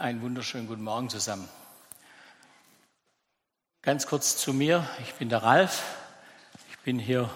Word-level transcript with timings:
Einen 0.00 0.22
wunderschönen 0.22 0.66
guten 0.66 0.82
Morgen 0.82 1.10
zusammen. 1.10 1.46
Ganz 3.82 4.06
kurz 4.06 4.38
zu 4.38 4.54
mir. 4.54 4.88
Ich 5.04 5.12
bin 5.16 5.28
der 5.28 5.42
Ralf. 5.42 5.82
Ich 6.70 6.78
bin 6.78 6.98
hier 6.98 7.28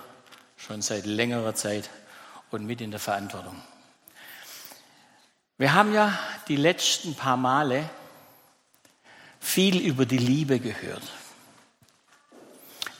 schon 0.56 0.80
seit 0.80 1.04
längerer 1.04 1.54
Zeit 1.54 1.90
und 2.50 2.64
mit 2.64 2.80
in 2.80 2.90
der 2.90 3.00
Verantwortung. 3.00 3.54
Wir 5.58 5.74
haben 5.74 5.92
ja 5.92 6.18
die 6.48 6.56
letzten 6.56 7.14
paar 7.14 7.36
Male 7.36 7.90
viel 9.40 9.78
über 9.86 10.06
die 10.06 10.16
Liebe 10.16 10.58
gehört. 10.58 11.12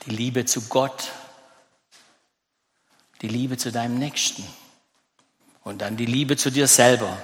Die 0.05 0.11
Liebe 0.11 0.45
zu 0.45 0.61
Gott, 0.69 1.11
die 3.23 3.29
Liebe 3.29 3.57
zu 3.57 3.71
deinem 3.71 3.97
Nächsten 3.97 4.43
und 5.63 5.81
dann 5.81 5.97
die 5.97 6.05
Liebe 6.05 6.37
zu 6.37 6.51
dir 6.51 6.67
selber. 6.67 7.17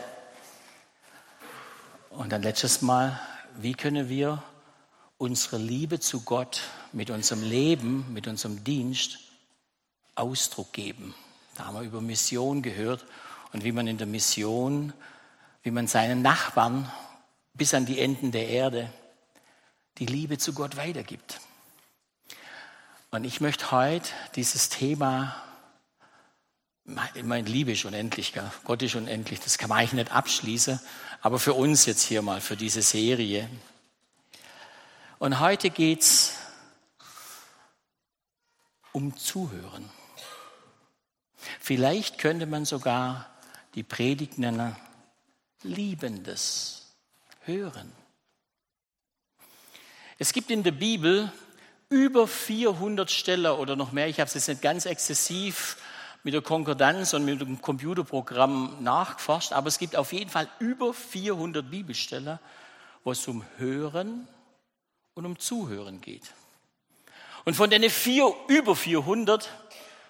Und 2.21 2.29
dann 2.29 2.43
letztes 2.43 2.83
Mal, 2.83 3.19
wie 3.57 3.73
können 3.73 4.07
wir 4.07 4.43
unsere 5.17 5.57
Liebe 5.57 5.99
zu 5.99 6.21
Gott 6.21 6.61
mit 6.91 7.09
unserem 7.09 7.41
Leben, 7.41 8.13
mit 8.13 8.27
unserem 8.27 8.63
Dienst 8.63 9.17
Ausdruck 10.13 10.71
geben? 10.71 11.15
Da 11.55 11.65
haben 11.65 11.73
wir 11.73 11.81
über 11.81 11.99
Mission 11.99 12.61
gehört 12.61 13.07
und 13.53 13.63
wie 13.63 13.71
man 13.71 13.87
in 13.87 13.97
der 13.97 14.05
Mission, 14.05 14.93
wie 15.63 15.71
man 15.71 15.87
seinen 15.87 16.21
Nachbarn 16.21 16.91
bis 17.55 17.73
an 17.73 17.87
die 17.87 17.99
Enden 17.99 18.31
der 18.31 18.49
Erde 18.49 18.93
die 19.97 20.05
Liebe 20.05 20.37
zu 20.37 20.53
Gott 20.53 20.77
weitergibt. 20.77 21.41
Und 23.09 23.23
ich 23.23 23.41
möchte 23.41 23.71
heute 23.71 24.07
dieses 24.35 24.69
Thema 24.69 25.35
meine, 26.85 27.47
Liebe 27.47 27.71
ist 27.71 27.85
unendlich? 27.85 28.33
Gott 28.63 28.81
ist 28.81 28.95
unendlich, 28.95 29.39
das 29.39 29.57
kann 29.57 29.69
man 29.69 29.79
eigentlich 29.79 29.93
nicht 29.93 30.11
abschließen, 30.11 30.79
aber 31.21 31.39
für 31.39 31.53
uns 31.53 31.85
jetzt 31.85 32.03
hier 32.03 32.21
mal, 32.21 32.41
für 32.41 32.57
diese 32.57 32.81
Serie. 32.81 33.49
Und 35.19 35.39
heute 35.39 35.69
geht 35.69 36.01
es 36.01 36.33
um 38.91 39.15
Zuhören. 39.15 39.89
Vielleicht 41.59 42.17
könnte 42.17 42.47
man 42.47 42.65
sogar 42.65 43.29
die 43.75 43.83
Predigt 43.83 44.37
nennen, 44.37 44.75
liebendes 45.63 46.93
Hören. 47.41 47.91
Es 50.17 50.33
gibt 50.33 50.51
in 50.51 50.63
der 50.63 50.71
Bibel 50.71 51.31
über 51.89 52.27
400 52.27 53.09
Stellen 53.11 53.51
oder 53.51 53.75
noch 53.75 53.91
mehr, 53.91 54.07
ich 54.07 54.19
habe 54.19 54.27
es 54.27 54.33
jetzt 54.33 54.47
nicht 54.47 54.61
ganz 54.61 54.85
exzessiv 54.85 55.77
mit 56.23 56.33
der 56.33 56.41
Konkordanz 56.41 57.13
und 57.13 57.25
mit 57.25 57.41
dem 57.41 57.61
Computerprogramm 57.61 58.83
nachgeforscht, 58.83 59.53
aber 59.53 59.67
es 59.67 59.79
gibt 59.79 59.95
auf 59.95 60.13
jeden 60.13 60.29
Fall 60.29 60.47
über 60.59 60.93
400 60.93 61.69
Bibelstellen, 61.69 62.39
wo 63.03 63.11
es 63.11 63.27
um 63.27 63.43
Hören 63.57 64.27
und 65.15 65.25
um 65.25 65.39
Zuhören 65.39 66.01
geht. 66.01 66.33
Und 67.45 67.55
von 67.55 67.69
den 67.69 67.89
vier, 67.89 68.33
über 68.47 68.75
400 68.75 69.49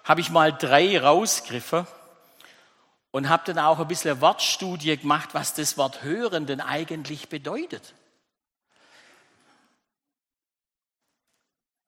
habe 0.03 0.21
ich 0.21 0.29
mal 0.29 0.51
drei 0.51 0.99
rausgriffen 0.99 1.87
und 3.11 3.29
habe 3.29 3.43
dann 3.45 3.59
auch 3.59 3.79
ein 3.79 3.87
bisschen 3.87 4.19
Wortstudie 4.19 4.97
gemacht, 4.97 5.29
was 5.33 5.53
das 5.53 5.77
Wort 5.77 6.03
hören 6.03 6.45
denn 6.45 6.59
eigentlich 6.59 7.29
bedeutet. 7.29 7.93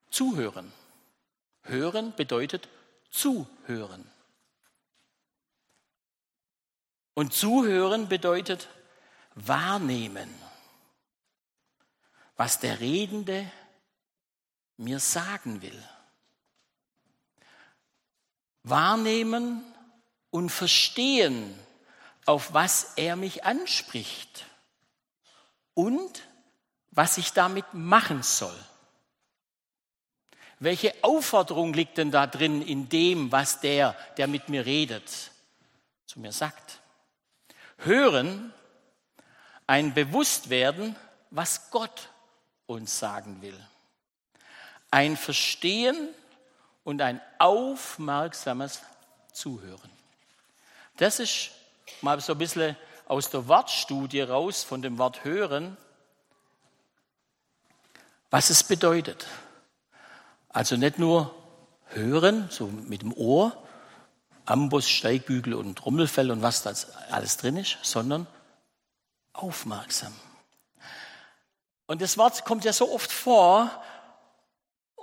Zuhören. 0.10 0.72
Hören 1.64 2.14
bedeutet 2.16 2.70
zuhören. 3.10 4.13
Und 7.14 7.34
zuhören 7.34 8.10
bedeutet 8.10 8.68
wahrnehmen, 9.36 10.30
was 12.36 12.60
der 12.60 12.80
Redende 12.80 13.50
mir 14.78 15.00
sagen 15.00 15.62
will. 15.62 15.84
Wahrnehmen 18.64 19.64
und 20.32 20.50
verstehen, 20.50 21.58
auf 22.26 22.54
was 22.54 22.94
er 22.96 23.16
mich 23.16 23.44
anspricht 23.44 24.46
und 25.74 26.24
was 26.92 27.18
ich 27.18 27.34
damit 27.34 27.74
machen 27.74 28.24
soll. 28.24 28.58
Welche 30.60 30.94
Aufforderung 31.04 31.74
liegt 31.74 31.98
denn 31.98 32.12
da 32.12 32.26
drin 32.26 32.62
in 32.62 32.88
dem, 32.88 33.32
was 33.32 33.60
der, 33.60 33.98
der 34.18 34.28
mit 34.28 34.48
mir 34.48 34.66
redet, 34.66 35.32
zu 36.06 36.20
mir 36.20 36.32
sagt? 36.32 36.80
Hören, 37.86 38.54
ein 39.68 39.94
Bewusstwerden, 39.94 40.96
was 41.32 41.70
Gott 41.72 42.10
uns 42.66 43.00
sagen 43.00 43.42
will. 43.42 43.60
Ein 44.92 45.18
Verstehen 45.18 46.10
und 46.84 47.02
ein 47.02 47.22
aufmerksames 47.40 48.82
Zuhören. 49.32 49.90
Das 50.98 51.20
ist 51.20 51.52
mal 52.02 52.20
so 52.22 52.34
ein 52.34 52.38
bisschen 52.38 52.78
aus 53.08 53.30
der 53.30 53.48
Wortstudie 53.48 54.22
raus 54.22 54.64
von 54.64 54.82
dem 54.82 54.98
Wort 54.98 55.24
hören, 55.24 55.78
was 58.30 58.50
es 58.50 58.64
bedeutet. 58.64 59.28
Also 60.50 60.76
nicht 60.76 61.00
nur 61.00 61.34
hören, 61.88 62.48
so 62.50 62.68
mit 62.68 63.02
dem 63.02 63.14
Ohr, 63.14 63.63
Amboss, 64.46 64.90
Steigbügel 64.90 65.54
und 65.54 65.78
Trommelfell 65.78 66.32
und 66.32 66.42
was 66.42 66.64
da 66.64 66.74
alles 67.10 67.38
drin 67.38 67.58
ist, 67.58 67.78
sondern 67.82 68.28
aufmerksam. 69.34 70.14
Und 71.86 72.02
das 72.02 72.18
Wort 72.18 72.46
kommt 72.46 72.66
ja 72.66 72.74
so 72.74 72.92
oft 72.92 73.12
vor 73.12 73.70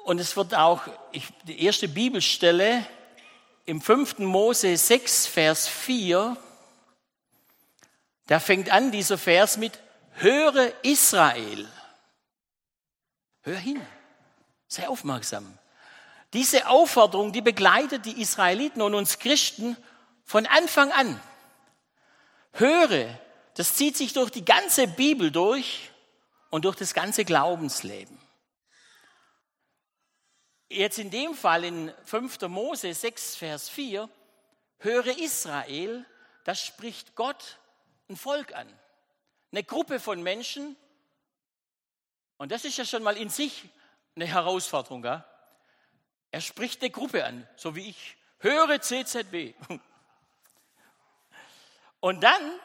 und 0.04 0.18
es 0.18 0.36
wird 0.36 0.54
auch, 0.54 0.82
ich, 1.12 1.28
die 1.44 1.62
erste 1.64 1.88
Bibelstelle 1.88 2.84
im 3.66 3.80
5. 3.80 4.18
Mose 4.18 4.76
6, 4.76 5.26
Vers 5.26 5.68
4, 5.68 6.36
da 8.26 8.40
fängt 8.40 8.70
an 8.70 8.90
dieser 8.90 9.18
Vers 9.18 9.56
mit, 9.56 9.78
höre 10.14 10.72
Israel. 10.82 11.68
Hör 13.42 13.58
hin, 13.58 13.80
sei 14.68 14.88
aufmerksam. 14.88 15.58
Diese 16.32 16.68
Aufforderung, 16.68 17.32
die 17.32 17.42
begleitet 17.42 18.06
die 18.06 18.20
Israeliten 18.20 18.82
und 18.82 18.94
uns 18.94 19.18
Christen 19.18 19.76
von 20.24 20.46
Anfang 20.46 20.92
an. 20.92 21.20
Höre, 22.52 23.18
das 23.54 23.74
zieht 23.74 23.96
sich 23.96 24.12
durch 24.12 24.30
die 24.30 24.44
ganze 24.44 24.86
Bibel 24.86 25.30
durch 25.30 25.90
und 26.50 26.64
durch 26.64 26.76
das 26.76 26.94
ganze 26.94 27.24
Glaubensleben. 27.24 28.18
Jetzt 30.68 30.98
in 30.98 31.10
dem 31.10 31.34
Fall 31.34 31.64
in 31.64 31.92
5. 32.04 32.42
Mose 32.42 32.94
6, 32.94 33.34
Vers 33.34 33.68
4, 33.68 34.08
höre 34.78 35.18
Israel, 35.18 36.06
das 36.44 36.64
spricht 36.64 37.16
Gott 37.16 37.58
ein 38.08 38.16
Volk 38.16 38.54
an. 38.54 38.68
Eine 39.50 39.64
Gruppe 39.64 39.98
von 39.98 40.22
Menschen. 40.22 40.76
Und 42.36 42.52
das 42.52 42.64
ist 42.64 42.78
ja 42.78 42.84
schon 42.84 43.02
mal 43.02 43.16
in 43.16 43.30
sich 43.30 43.68
eine 44.14 44.26
Herausforderung. 44.26 45.02
Gell? 45.02 45.24
Er 46.30 46.40
spricht 46.40 46.80
eine 46.80 46.90
Gruppe 46.90 47.24
an, 47.24 47.48
so 47.56 47.74
wie 47.74 47.88
ich. 47.88 48.16
Höre 48.38 48.80
CZB. 48.80 49.54
Und 52.00 52.22
dann 52.22 52.60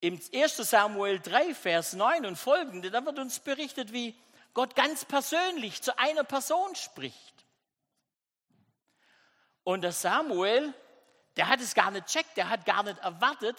im 0.00 0.20
1. 0.32 0.56
Samuel 0.56 1.20
3, 1.20 1.54
Vers 1.54 1.94
9 1.94 2.26
und 2.26 2.36
folgende, 2.36 2.90
da 2.90 3.04
wird 3.04 3.18
uns 3.18 3.40
berichtet, 3.40 3.92
wie 3.92 4.14
Gott 4.52 4.76
ganz 4.76 5.04
persönlich 5.04 5.82
zu 5.82 5.98
einer 5.98 6.24
Person 6.24 6.74
spricht. 6.76 7.34
Und 9.64 9.80
der 9.80 9.92
Samuel, 9.92 10.72
der 11.36 11.48
hat 11.48 11.60
es 11.60 11.74
gar 11.74 11.90
nicht 11.90 12.06
checkt, 12.06 12.36
der 12.36 12.48
hat 12.48 12.64
gar 12.64 12.82
nicht 12.82 12.98
erwartet, 12.98 13.56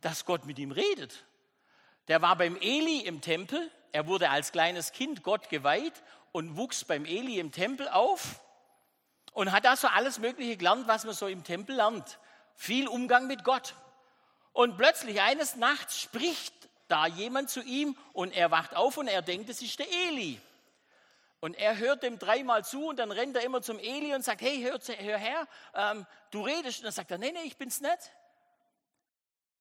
dass 0.00 0.24
Gott 0.24 0.44
mit 0.44 0.58
ihm 0.58 0.72
redet. 0.72 1.24
Der 2.08 2.20
war 2.20 2.36
beim 2.36 2.56
Eli 2.56 3.00
im 3.00 3.20
Tempel, 3.20 3.70
er 3.92 4.06
wurde 4.06 4.30
als 4.30 4.52
kleines 4.52 4.92
Kind 4.92 5.22
Gott 5.22 5.48
geweiht 5.48 6.02
und 6.32 6.56
wuchs 6.56 6.84
beim 6.84 7.04
Eli 7.04 7.38
im 7.38 7.52
Tempel 7.52 7.88
auf 7.88 8.40
und 9.32 9.52
hat 9.52 9.64
da 9.64 9.76
so 9.76 9.88
alles 9.88 10.18
Mögliche 10.18 10.56
gelernt, 10.56 10.86
was 10.88 11.04
man 11.04 11.14
so 11.14 11.26
im 11.26 11.44
Tempel 11.44 11.76
lernt. 11.76 12.18
Viel 12.54 12.88
Umgang 12.88 13.26
mit 13.26 13.44
Gott. 13.44 13.74
Und 14.52 14.76
plötzlich 14.76 15.20
eines 15.20 15.56
Nachts 15.56 16.00
spricht 16.00 16.54
da 16.88 17.06
jemand 17.06 17.50
zu 17.50 17.62
ihm 17.62 17.96
und 18.12 18.32
er 18.32 18.50
wacht 18.50 18.74
auf 18.74 18.96
und 18.96 19.06
er 19.06 19.22
denkt, 19.22 19.48
es 19.48 19.62
ist 19.62 19.78
der 19.78 19.86
Eli. 19.90 20.40
Und 21.40 21.54
er 21.54 21.78
hört 21.78 22.02
dem 22.02 22.18
dreimal 22.18 22.64
zu 22.64 22.88
und 22.88 22.98
dann 22.98 23.10
rennt 23.10 23.36
er 23.36 23.42
immer 23.42 23.62
zum 23.62 23.78
Eli 23.78 24.14
und 24.14 24.22
sagt, 24.22 24.42
hey, 24.42 24.60
hör, 24.60 24.78
hör 24.78 25.18
her, 25.18 25.48
ähm, 25.74 26.06
du 26.30 26.42
redest. 26.42 26.80
Und 26.80 26.84
dann 26.84 26.92
sagt 26.92 27.10
er, 27.10 27.18
nee, 27.18 27.32
nee, 27.32 27.44
ich 27.44 27.56
bin's 27.56 27.80
nicht. 27.80 28.12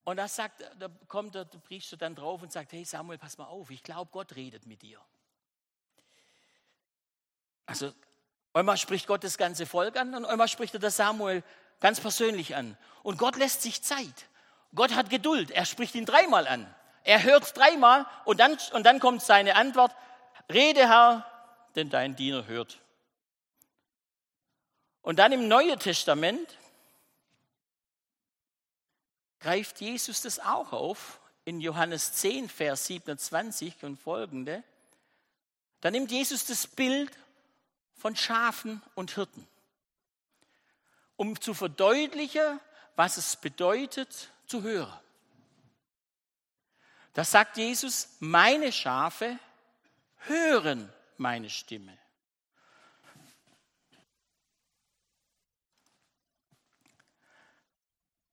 Und 0.04 0.18
da, 0.18 0.28
sagt, 0.28 0.62
da 0.80 0.90
kommt 1.08 1.36
der 1.36 1.46
Priester 1.46 1.96
dann 1.96 2.16
drauf 2.16 2.42
und 2.42 2.52
sagt, 2.52 2.74
hey 2.74 2.84
Samuel, 2.84 3.20
pass 3.20 3.38
mal 3.38 3.46
auf, 3.46 3.70
ich 3.70 3.84
glaube, 3.84 4.10
Gott 4.12 4.36
redet 4.36 4.66
mit 4.66 4.82
dir. 4.82 5.00
Also 7.70 7.94
einmal 8.54 8.78
spricht 8.78 9.06
Gott 9.06 9.24
das 9.24 9.38
ganze 9.38 9.68
Volk 9.68 9.96
an 9.96 10.16
und 10.16 10.26
einmal 10.26 10.48
spricht 10.48 10.74
er 10.74 10.80
das 10.80 10.98
Samuel 10.98 11.44
ganz 11.80 12.00
persönlich 12.00 12.56
an. 12.56 12.76
Und 13.04 13.20
Gott 13.20 13.36
lässt 13.36 13.62
sich 13.62 13.84
Zeit. 13.84 14.26
Gott 14.74 14.96
hat 14.96 15.12
Geduld. 15.12 15.52
Er 15.52 15.66
spricht 15.66 15.94
ihn 15.94 16.08
dreimal 16.08 16.48
an. 16.48 16.74
Er 17.04 17.22
hört 17.22 17.56
dreimal 17.56 18.08
und 18.26 18.40
dann, 18.40 18.58
und 18.74 18.88
dann 18.88 19.00
kommt 19.00 19.22
seine 19.22 19.56
Antwort, 19.56 19.96
rede 20.52 20.90
Herr, 20.90 21.26
denn 21.76 21.92
dein 21.92 22.16
Diener 22.16 22.48
hört. 22.48 22.80
Und 25.04 25.20
dann 25.20 25.32
im 25.32 25.48
Neuen 25.48 25.78
Testament 25.78 26.58
greift 29.40 29.80
Jesus 29.80 30.22
das 30.22 30.40
auch 30.40 30.74
auf 30.74 31.20
in 31.46 31.62
Johannes 31.62 32.14
10, 32.14 32.50
Vers 32.50 32.88
27 32.88 33.84
und 33.84 34.00
folgende. 34.00 34.64
Da 35.82 35.92
nimmt 35.92 36.10
Jesus 36.10 36.46
das 36.46 36.66
Bild 36.66 37.12
von 38.00 38.16
Schafen 38.16 38.82
und 38.96 39.12
Hirten, 39.12 39.46
um 41.18 41.40
zu 41.40 41.54
verdeutlichen, 41.54 42.60
was 42.96 43.18
es 43.18 43.36
bedeutet 43.36 44.32
zu 44.46 44.64
hören. 44.64 45.00
Da 47.14 47.24
sagt 47.24 47.58
Jesus, 47.58 48.16
meine 48.20 48.72
Schafe 48.72 49.38
hören 50.20 50.92
meine 51.18 51.50
Stimme. 51.50 51.98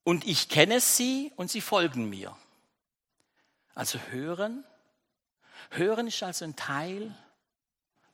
Und 0.05 0.25
ich 0.25 0.49
kenne 0.49 0.81
sie 0.81 1.33
und 1.35 1.51
sie 1.51 1.61
folgen 1.61 2.09
mir. 2.09 2.37
Also 3.75 3.99
hören. 4.11 4.65
Hören 5.71 6.07
ist 6.07 6.23
also 6.23 6.45
ein 6.45 6.55
Teil 6.55 7.13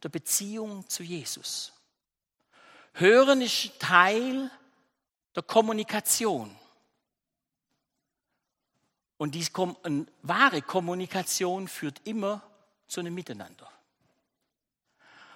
der 0.03 0.09
Beziehung 0.09 0.89
zu 0.89 1.03
Jesus. 1.03 1.73
Hören 2.95 3.41
ist 3.41 3.79
Teil 3.79 4.51
der 5.35 5.43
Kommunikation. 5.43 6.55
Und 9.17 9.35
die 9.35 9.47
wahre 10.23 10.63
Kommunikation 10.63 11.69
führt 11.69 12.01
immer 12.05 12.43
zu 12.89 13.01
einem 13.01 13.15
Miteinander. 13.15 13.71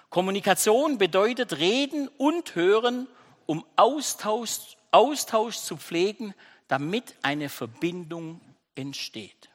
Kommunikation 0.09 0.97
bedeutet 0.97 1.57
reden 1.57 2.07
und 2.17 2.55
hören, 2.55 3.07
um 3.45 3.65
Austausch, 3.75 4.77
Austausch 4.91 5.57
zu 5.57 5.77
pflegen, 5.77 6.33
damit 6.67 7.15
eine 7.21 7.49
Verbindung 7.49 8.41
entsteht. 8.75 9.49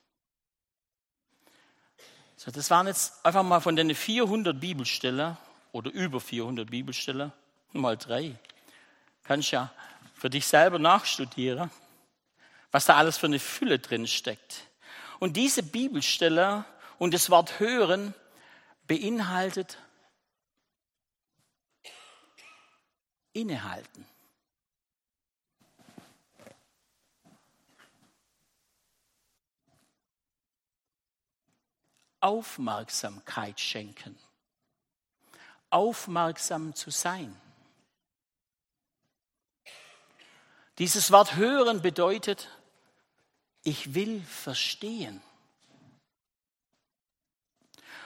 So, 2.44 2.50
das 2.50 2.70
waren 2.70 2.86
jetzt 2.86 3.24
einfach 3.24 3.42
mal 3.42 3.60
von 3.60 3.76
den 3.76 3.94
400 3.94 4.58
Bibelstellen 4.58 5.36
oder 5.70 5.92
über 5.92 6.20
400 6.20 6.68
Bibelstellen, 6.68 7.32
mal 7.72 7.96
drei. 7.96 8.34
Kannst 9.22 9.52
ja 9.52 9.70
für 10.14 10.30
dich 10.30 10.46
selber 10.46 10.78
nachstudieren 10.78 11.70
was 12.72 12.86
da 12.86 12.96
alles 12.96 13.18
für 13.18 13.26
eine 13.26 13.38
Fülle 13.38 13.78
drin 13.78 14.06
steckt. 14.08 14.66
Und 15.20 15.36
diese 15.36 15.62
Bibelstelle 15.62 16.64
und 16.98 17.14
das 17.14 17.30
Wort 17.30 17.60
hören 17.60 18.14
beinhaltet 18.88 19.78
innehalten. 23.32 24.06
Aufmerksamkeit 32.22 33.60
schenken. 33.60 34.19
Aufmerksam 35.70 36.74
zu 36.74 36.90
sein. 36.90 37.34
Dieses 40.78 41.10
Wort 41.12 41.36
hören 41.36 41.82
bedeutet 41.82 42.48
ich 43.64 43.94
will 43.94 44.20
verstehen. 44.22 45.22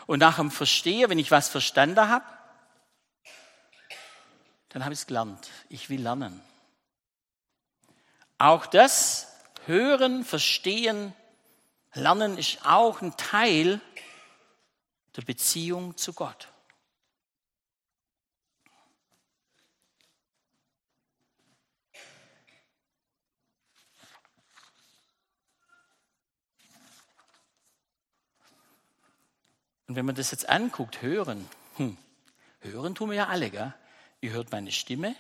Und 0.06 0.20
nach 0.20 0.36
dem 0.36 0.50
Verstehen, 0.50 1.10
wenn 1.10 1.19
ich 1.19 1.30
was 1.30 1.48
verstanden 1.48 2.08
habe, 2.08 2.24
dann 4.69 4.84
habe 4.84 4.92
ich 4.92 5.00
es 5.00 5.06
gelernt. 5.06 5.50
Ich 5.69 5.88
will 5.88 6.02
lernen. 6.02 6.40
Auch 8.38 8.66
das 8.66 9.32
Hören, 9.64 10.24
Verstehen, 10.24 11.14
Lernen 11.94 12.36
ist 12.36 12.64
auch 12.64 13.00
ein 13.00 13.16
Teil 13.16 13.80
der 15.16 15.22
Beziehung 15.22 15.96
zu 15.96 16.12
Gott. 16.12 16.48
Und 29.88 29.94
wenn 29.94 30.04
man 30.04 30.16
das 30.16 30.32
jetzt 30.32 30.48
anguckt, 30.48 31.00
hören, 31.00 31.48
hm, 31.76 31.96
hören 32.60 32.94
tun 32.94 33.10
wir 33.10 33.16
ja 33.16 33.26
alle, 33.28 33.50
gell? 33.50 33.72
Ihr 34.20 34.32
hört 34.32 34.50
meine 34.50 34.72
Stimme, 34.72 35.14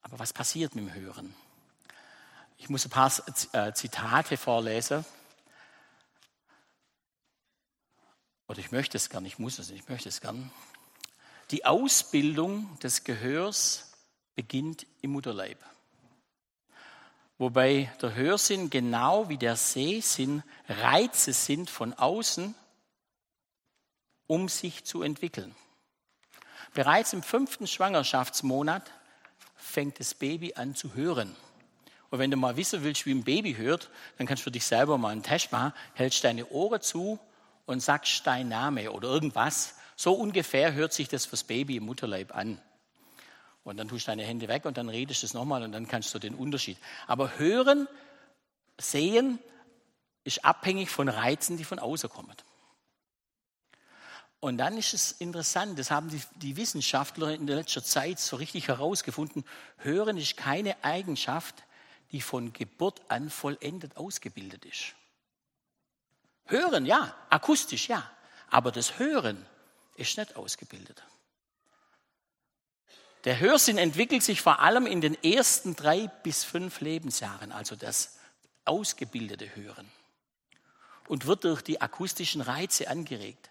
aber 0.00 0.18
was 0.18 0.32
passiert 0.32 0.74
mit 0.74 0.86
dem 0.86 0.94
Hören? 0.94 1.34
Ich 2.56 2.70
muss 2.70 2.86
ein 2.86 2.90
paar 2.90 3.12
äh, 3.52 3.72
Zitate 3.74 4.36
vorlesen. 4.36 5.04
Oder 8.48 8.58
ich 8.58 8.72
möchte 8.72 8.96
es 8.96 9.10
gern, 9.10 9.24
ich 9.24 9.38
muss 9.38 9.58
es 9.58 9.70
ich 9.70 9.88
möchte 9.88 10.08
es 10.08 10.20
gern. 10.20 10.50
Die 11.50 11.64
Ausbildung 11.64 12.78
des 12.80 13.04
Gehörs 13.04 13.92
beginnt 14.34 14.86
im 15.00 15.12
Mutterleib. 15.12 15.58
Wobei 17.38 17.92
der 18.00 18.14
Hörsinn 18.14 18.70
genau 18.70 19.28
wie 19.28 19.36
der 19.36 19.56
Sehsinn 19.56 20.42
Reize 20.68 21.32
sind 21.32 21.70
von 21.70 21.92
außen 21.92 22.54
um 24.26 24.48
sich 24.48 24.84
zu 24.84 25.02
entwickeln. 25.02 25.54
Bereits 26.74 27.12
im 27.12 27.22
fünften 27.22 27.66
Schwangerschaftsmonat 27.66 28.90
fängt 29.54 30.00
das 30.00 30.14
Baby 30.14 30.54
an 30.54 30.74
zu 30.74 30.94
hören. 30.94 31.34
Und 32.10 32.18
wenn 32.18 32.30
du 32.30 32.36
mal 32.36 32.56
wissen 32.56 32.82
willst, 32.82 33.06
wie 33.06 33.12
ein 33.12 33.24
Baby 33.24 33.54
hört, 33.54 33.90
dann 34.18 34.26
kannst 34.26 34.46
du 34.46 34.50
dich 34.50 34.64
selber 34.64 34.98
mal 34.98 35.10
einen 35.10 35.22
Test 35.22 35.52
machen, 35.52 35.72
hältst 35.94 36.24
deine 36.24 36.46
Ohren 36.48 36.80
zu 36.80 37.18
und 37.66 37.80
sagst 37.80 38.26
dein 38.26 38.48
Name 38.48 38.90
oder 38.92 39.08
irgendwas. 39.08 39.74
So 39.96 40.14
ungefähr 40.14 40.72
hört 40.72 40.92
sich 40.92 41.08
das 41.08 41.26
fürs 41.26 41.44
Baby 41.44 41.76
im 41.76 41.84
Mutterleib 41.84 42.34
an. 42.34 42.60
Und 43.64 43.78
dann 43.78 43.88
tust 43.88 44.06
du 44.06 44.12
deine 44.12 44.22
Hände 44.22 44.48
weg 44.48 44.64
und 44.64 44.78
dann 44.78 44.88
redest 44.88 45.22
du 45.22 45.26
es 45.26 45.34
nochmal 45.34 45.62
und 45.62 45.72
dann 45.72 45.88
kannst 45.88 46.14
du 46.14 46.18
den 46.18 46.34
Unterschied. 46.34 46.78
Aber 47.06 47.38
hören, 47.38 47.88
sehen 48.78 49.40
ist 50.22 50.44
abhängig 50.44 50.90
von 50.90 51.08
Reizen, 51.08 51.56
die 51.56 51.64
von 51.64 51.78
außen 51.78 52.08
kommen. 52.08 52.34
Und 54.38 54.58
dann 54.58 54.76
ist 54.76 54.94
es 54.94 55.12
interessant, 55.12 55.78
das 55.78 55.90
haben 55.90 56.10
die, 56.10 56.20
die 56.36 56.56
Wissenschaftler 56.56 57.34
in 57.34 57.46
der 57.46 57.56
letzten 57.56 57.82
Zeit 57.82 58.20
so 58.20 58.36
richtig 58.36 58.68
herausgefunden, 58.68 59.44
Hören 59.78 60.16
ist 60.16 60.36
keine 60.36 60.84
Eigenschaft, 60.84 61.64
die 62.12 62.20
von 62.20 62.52
Geburt 62.52 63.00
an 63.08 63.30
vollendet 63.30 63.96
ausgebildet 63.96 64.64
ist. 64.64 64.94
Hören, 66.46 66.86
ja, 66.86 67.14
akustisch, 67.28 67.88
ja, 67.88 68.08
aber 68.48 68.72
das 68.72 68.98
Hören 68.98 69.44
ist 69.96 70.16
nicht 70.16 70.36
ausgebildet. 70.36 71.02
Der 73.24 73.40
Hörsinn 73.40 73.78
entwickelt 73.78 74.22
sich 74.22 74.40
vor 74.40 74.60
allem 74.60 74.86
in 74.86 75.00
den 75.00 75.20
ersten 75.24 75.74
drei 75.74 76.06
bis 76.22 76.44
fünf 76.44 76.80
Lebensjahren, 76.80 77.50
also 77.50 77.74
das 77.74 78.18
ausgebildete 78.64 79.56
Hören, 79.56 79.90
und 81.08 81.26
wird 81.26 81.42
durch 81.42 81.62
die 81.62 81.80
akustischen 81.80 82.40
Reize 82.40 82.88
angeregt. 82.88 83.50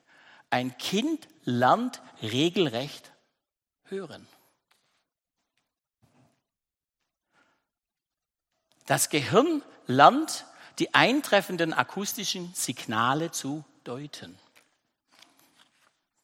Ein 0.49 0.77
Kind 0.77 1.27
lernt 1.43 2.01
regelrecht 2.21 3.11
hören. 3.83 4.27
Das 8.85 9.09
Gehirn 9.09 9.63
lernt, 9.87 10.45
die 10.79 10.93
eintreffenden 10.93 11.73
akustischen 11.73 12.53
Signale 12.53 13.31
zu 13.31 13.63
deuten. 13.83 14.37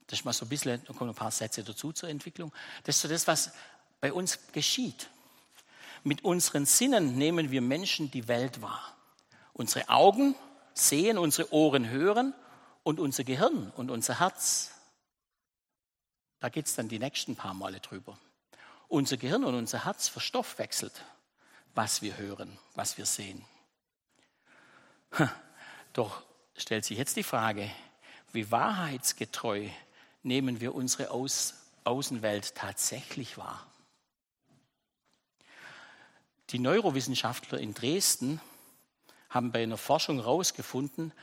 Das 0.07 0.19
ist 0.19 0.25
mal 0.25 0.33
so 0.33 0.45
ein 0.45 0.49
bisschen, 0.49 0.83
da 0.85 0.93
kommen 0.93 1.11
ein 1.11 1.15
paar 1.15 1.31
Sätze 1.31 1.63
dazu 1.63 1.93
zur 1.93 2.09
Entwicklung. 2.09 2.51
Das 2.83 2.95
ist 2.95 3.01
so 3.01 3.07
das, 3.07 3.27
was 3.27 3.53
bei 4.01 4.11
uns 4.11 4.39
geschieht. 4.51 5.09
Mit 6.03 6.25
unseren 6.25 6.65
Sinnen 6.65 7.17
nehmen 7.17 7.51
wir 7.51 7.61
Menschen 7.61 8.11
die 8.11 8.27
Welt 8.27 8.61
wahr. 8.61 8.95
Unsere 9.53 9.87
Augen 9.87 10.35
sehen, 10.73 11.17
unsere 11.17 11.53
Ohren 11.53 11.89
hören 11.89 12.33
und 12.83 12.99
unser 12.99 13.23
Gehirn 13.23 13.71
und 13.77 13.91
unser 13.91 14.19
Herz, 14.19 14.71
da 16.39 16.49
geht 16.49 16.65
es 16.65 16.75
dann 16.75 16.89
die 16.89 16.99
nächsten 16.99 17.35
paar 17.35 17.53
Male 17.53 17.79
drüber. 17.79 18.17
Unser 18.87 19.15
Gehirn 19.17 19.45
und 19.45 19.55
unser 19.55 19.85
Herz 19.85 20.09
verstoffwechselt, 20.09 21.05
was 21.73 22.01
wir 22.01 22.17
hören, 22.17 22.57
was 22.75 22.97
wir 22.97 23.05
sehen. 23.05 23.45
Doch 25.93 26.23
stellt 26.55 26.85
sich 26.85 26.97
jetzt 26.97 27.15
die 27.15 27.23
Frage, 27.23 27.69
wie 28.31 28.51
wahrheitsgetreu 28.51 29.67
nehmen 30.23 30.61
wir 30.61 30.75
unsere 30.75 31.11
Aus 31.11 31.55
Außenwelt 31.83 32.53
tatsächlich 32.55 33.37
wahr? 33.37 33.65
Die 36.51 36.59
Neurowissenschaftler 36.59 37.59
in 37.59 37.73
Dresden 37.73 38.39
haben 39.29 39.51
bei 39.51 39.63
einer 39.63 39.77
Forschung 39.77 40.17
herausgefunden, 40.17 41.13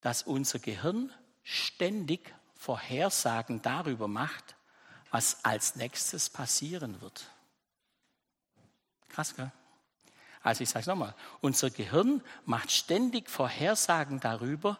dass 0.00 0.22
unser 0.22 0.58
Gehirn 0.58 1.12
ständig 1.42 2.34
Vorhersagen 2.56 3.62
darüber 3.62 4.08
macht, 4.08 4.56
was 5.10 5.44
als 5.44 5.76
nächstes 5.76 6.30
passieren 6.30 7.00
wird. 7.00 7.30
Krass, 9.08 9.36
gell? 9.36 9.52
Also 10.44 10.62
ich 10.62 10.68
sage 10.68 10.82
es 10.82 10.86
nochmal, 10.86 11.14
unser 11.40 11.70
Gehirn 11.70 12.22
macht 12.44 12.70
ständig 12.70 13.30
Vorhersagen 13.30 14.20
darüber, 14.20 14.78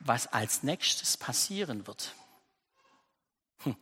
was 0.00 0.26
als 0.26 0.64
nächstes 0.64 1.16
passieren 1.16 1.86
wird. 1.86 2.12
Hm. 3.62 3.76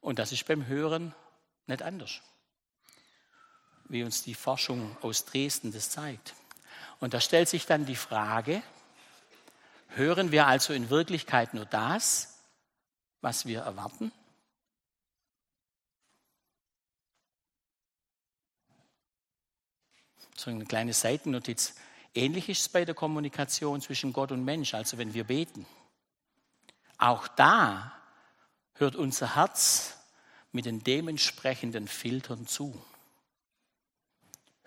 Und 0.00 0.18
das 0.18 0.32
ist 0.32 0.46
beim 0.46 0.66
Hören 0.66 1.14
nicht 1.66 1.82
anders, 1.82 2.22
wie 3.84 4.02
uns 4.02 4.22
die 4.22 4.34
Forschung 4.34 4.96
aus 5.02 5.26
Dresden 5.26 5.72
das 5.72 5.90
zeigt. 5.90 6.34
Und 7.00 7.12
da 7.12 7.20
stellt 7.20 7.50
sich 7.50 7.66
dann 7.66 7.84
die 7.84 7.94
Frage, 7.94 8.62
hören 9.88 10.32
wir 10.32 10.46
also 10.46 10.72
in 10.72 10.88
Wirklichkeit 10.88 11.52
nur 11.52 11.66
das, 11.66 12.38
was 13.20 13.44
wir 13.44 13.60
erwarten? 13.60 14.10
So 20.40 20.50
eine 20.50 20.64
kleine 20.64 20.94
Seitennotiz. 20.94 21.74
Ähnlich 22.14 22.48
ist 22.48 22.60
es 22.62 22.68
bei 22.70 22.86
der 22.86 22.94
Kommunikation 22.94 23.82
zwischen 23.82 24.14
Gott 24.14 24.32
und 24.32 24.42
Mensch, 24.42 24.72
also 24.72 24.96
wenn 24.96 25.12
wir 25.12 25.24
beten. 25.24 25.66
Auch 26.96 27.28
da 27.28 27.92
hört 28.72 28.96
unser 28.96 29.34
Herz 29.34 29.98
mit 30.50 30.64
den 30.64 30.82
dementsprechenden 30.82 31.86
Filtern 31.86 32.46
zu. 32.46 32.82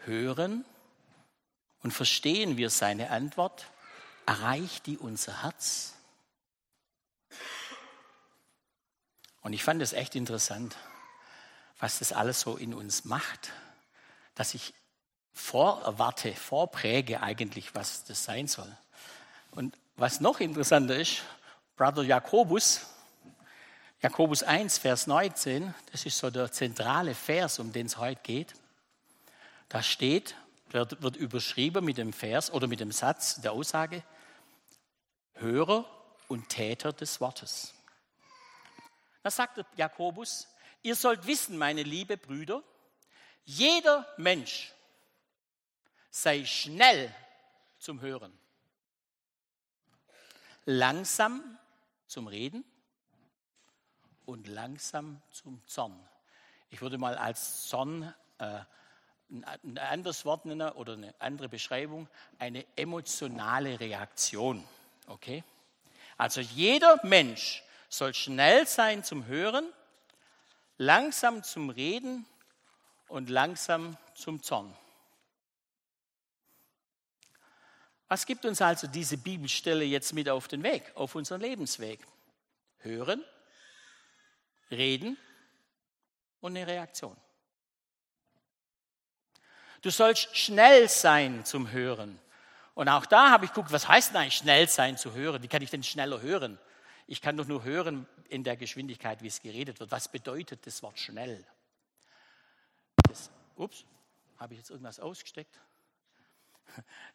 Hören 0.06 0.64
und 1.82 1.90
verstehen 1.90 2.56
wir 2.56 2.70
seine 2.70 3.10
Antwort, 3.10 3.66
erreicht 4.28 4.86
die 4.86 5.00
unser 5.00 5.42
Herz. 5.42 5.96
Und 9.42 9.54
ich 9.54 9.64
fand 9.64 9.82
es 9.82 9.94
echt 9.94 10.14
interessant, 10.14 10.78
was 11.80 11.98
das 11.98 12.14
alles 12.14 12.42
so 12.42 12.58
in 12.58 12.76
uns 12.76 13.06
macht, 13.06 13.52
dass 14.36 14.54
ich 14.54 14.76
vorerwarte, 15.34 16.34
vorpräge 16.34 17.22
eigentlich, 17.22 17.76
was 17.76 18.04
das 18.04 18.24
sein 18.24 18.48
soll. 18.48 18.72
Und 19.52 19.78
was 19.96 20.20
noch 20.20 20.40
interessanter 20.40 20.96
ist, 20.96 21.24
Brother 21.76 22.04
Jakobus, 22.04 22.88
Jakobus 24.02 24.44
1, 24.44 24.80
Vers 24.80 25.08
19, 25.08 25.74
das 25.92 26.06
ist 26.06 26.18
so 26.18 26.30
der 26.30 26.52
zentrale 26.52 27.16
Vers, 27.16 27.60
um 27.60 27.72
den 27.72 27.86
es 27.86 27.98
heute 27.98 28.22
geht. 28.22 28.54
Da 29.70 29.82
steht, 29.82 30.36
wird, 30.70 31.02
wird 31.02 31.16
überschrieben 31.16 31.86
mit 31.86 31.98
dem 31.98 32.14
Vers 32.14 32.52
oder 32.52 32.68
mit 32.68 32.80
dem 32.80 32.92
Satz 32.92 33.42
der 33.42 33.54
Aussage, 33.54 34.04
Hörer 35.36 35.86
und 36.28 36.50
Täter 36.50 36.94
des 36.94 37.22
Wortes. 37.22 37.74
Da 39.24 39.32
sagt 39.32 39.64
Jakobus, 39.78 40.48
ihr 40.82 40.96
sollt 40.96 41.26
wissen, 41.26 41.58
meine 41.58 41.84
liebe 41.84 42.18
Brüder, 42.18 42.62
jeder 43.46 44.06
Mensch 44.18 44.74
sei 46.14 46.46
schnell 46.46 47.12
zum 47.80 48.00
Hören, 48.00 48.32
langsam 50.66 51.58
zum 52.06 52.28
Reden 52.28 52.64
und 54.26 54.48
langsam 54.48 55.22
zum 55.32 55.66
Zorn. 55.66 56.00
Ich 56.70 56.82
würde 56.82 57.00
mal 57.00 57.18
als 57.18 57.66
Zorn 57.66 58.14
äh, 58.38 58.60
ein 59.32 59.78
anderes 59.80 60.24
Wort 60.24 60.46
nennen 60.46 60.70
oder 60.74 60.94
eine 60.94 61.16
andere 61.18 61.50
Beschreibung, 61.50 62.08
eine 62.38 62.64
emotionale 62.76 63.80
Reaktion. 63.80 64.64
Okay? 65.08 65.44
Also 66.18 66.42
jeder 66.42 67.00
Mensch 67.04 67.64
soll 67.90 68.14
schnell 68.14 68.68
sein 68.68 69.04
zum 69.04 69.26
Hören, 69.26 69.66
langsam 70.78 71.44
zum 71.44 71.72
Reden 71.72 72.28
und 73.08 73.32
langsam 73.32 73.98
zum 74.14 74.44
Zorn. 74.44 74.76
Was 78.14 78.28
gibt 78.28 78.46
uns 78.46 78.62
also 78.62 78.86
diese 78.86 79.18
Bibelstelle 79.18 79.84
jetzt 79.84 80.14
mit 80.14 80.30
auf 80.30 80.48
den 80.48 80.62
Weg, 80.62 80.84
auf 80.94 81.16
unseren 81.16 81.42
Lebensweg? 81.42 82.00
Hören, 82.78 83.26
reden 84.70 85.18
und 86.40 86.56
eine 86.56 86.68
Reaktion. 86.68 87.18
Du 89.82 89.90
sollst 89.90 90.38
schnell 90.38 90.88
sein 90.90 91.44
zum 91.44 91.72
Hören. 91.72 92.20
Und 92.76 92.88
auch 92.88 93.08
da 93.08 93.32
habe 93.32 93.46
ich 93.46 93.52
geguckt, 93.52 93.72
was 93.72 93.88
heißt 93.88 94.12
denn 94.12 94.18
eigentlich 94.18 94.38
schnell 94.38 94.70
sein 94.70 94.96
zu 94.96 95.14
hören? 95.14 95.42
Wie 95.42 95.48
kann 95.48 95.64
ich 95.64 95.72
denn 95.72 95.82
schneller 95.82 96.22
hören? 96.22 96.60
Ich 97.08 97.20
kann 97.20 97.36
doch 97.36 97.48
nur 97.48 97.64
hören 97.64 98.06
in 98.30 98.44
der 98.44 98.58
Geschwindigkeit, 98.58 99.24
wie 99.24 99.28
es 99.28 99.42
geredet 99.42 99.80
wird. 99.80 99.90
Was 99.90 100.08
bedeutet 100.08 100.68
das 100.68 100.84
Wort 100.84 101.00
schnell? 101.00 101.44
Das, 103.10 103.32
ups, 103.56 103.86
habe 104.38 104.54
ich 104.54 104.60
jetzt 104.60 104.70
irgendwas 104.70 105.00
ausgesteckt? 105.00 105.60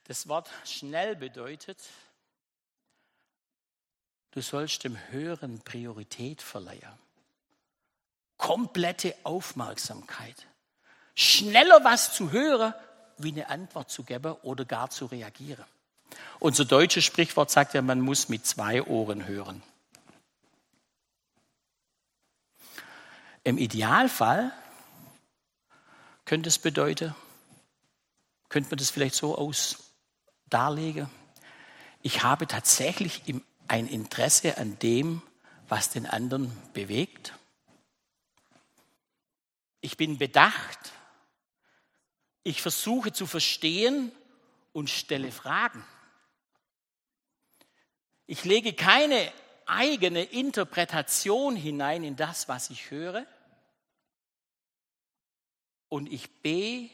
Das 0.05 0.29
Wort 0.29 0.49
schnell 0.65 1.17
bedeutet, 1.17 1.79
du 4.31 4.41
sollst 4.41 4.85
dem 4.85 4.97
Hören 5.11 5.61
Priorität 5.61 6.41
verleihen. 6.41 6.99
Komplette 8.37 9.15
Aufmerksamkeit. 9.25 10.47
Schneller 11.15 11.83
was 11.85 12.15
zu 12.15 12.31
hören, 12.31 12.73
wie 13.19 13.33
eine 13.33 13.49
Antwort 13.49 13.91
zu 13.91 14.05
geben 14.05 14.33
oder 14.43 14.65
gar 14.65 14.91
zu 14.91 15.07
reagieren. 15.07 15.65
Unser 16.39 16.65
deutsches 16.65 17.05
Sprichwort 17.05 17.51
sagt 17.51 17.75
ja, 17.75 17.83
man 17.83 18.01
muss 18.01 18.29
mit 18.29 18.47
zwei 18.47 18.83
Ohren 18.85 19.27
hören. 19.27 19.63
Im 23.45 23.59
Idealfall 23.59 24.53
könnte 26.25 26.49
es 26.49 26.59
bedeuten, 26.59 27.15
könnte 28.49 28.71
man 28.71 28.79
das 28.79 28.91
vielleicht 28.91 29.15
so 29.15 29.37
aus 29.37 29.93
darlegen? 30.47 31.09
Ich 32.03 32.23
habe 32.23 32.47
tatsächlich 32.47 33.23
ein 33.67 33.87
Interesse 33.87 34.57
an 34.59 34.79
dem, 34.79 35.23
was 35.69 35.91
den 35.91 36.07
anderen 36.07 36.51
bewegt. 36.73 37.35
Ich 39.81 39.97
bin 39.97 40.19
bedacht. 40.19 40.93
Ich 42.43 42.63
versuche 42.63 43.13
zu 43.13 43.27
verstehen 43.27 44.11
und 44.73 44.89
stelle 44.89 45.31
Fragen. 45.31 45.85
Ich 48.27 48.45
lege 48.45 48.73
keine 48.73 49.33
eigene 49.67 50.23
Interpretation 50.23 51.57
hinein 51.57 52.05
in 52.05 52.17
das, 52.17 52.49
was 52.49 52.71
ich 52.71 52.91
höre. 52.91 53.27
Und 55.89 56.11
ich 56.13 56.31
be 56.43 56.91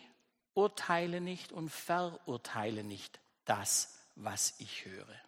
urteile 0.54 1.20
nicht 1.20 1.52
und 1.52 1.68
verurteile 1.68 2.84
nicht 2.84 3.20
das, 3.44 3.98
was 4.14 4.54
ich 4.58 4.84
höre. 4.84 5.20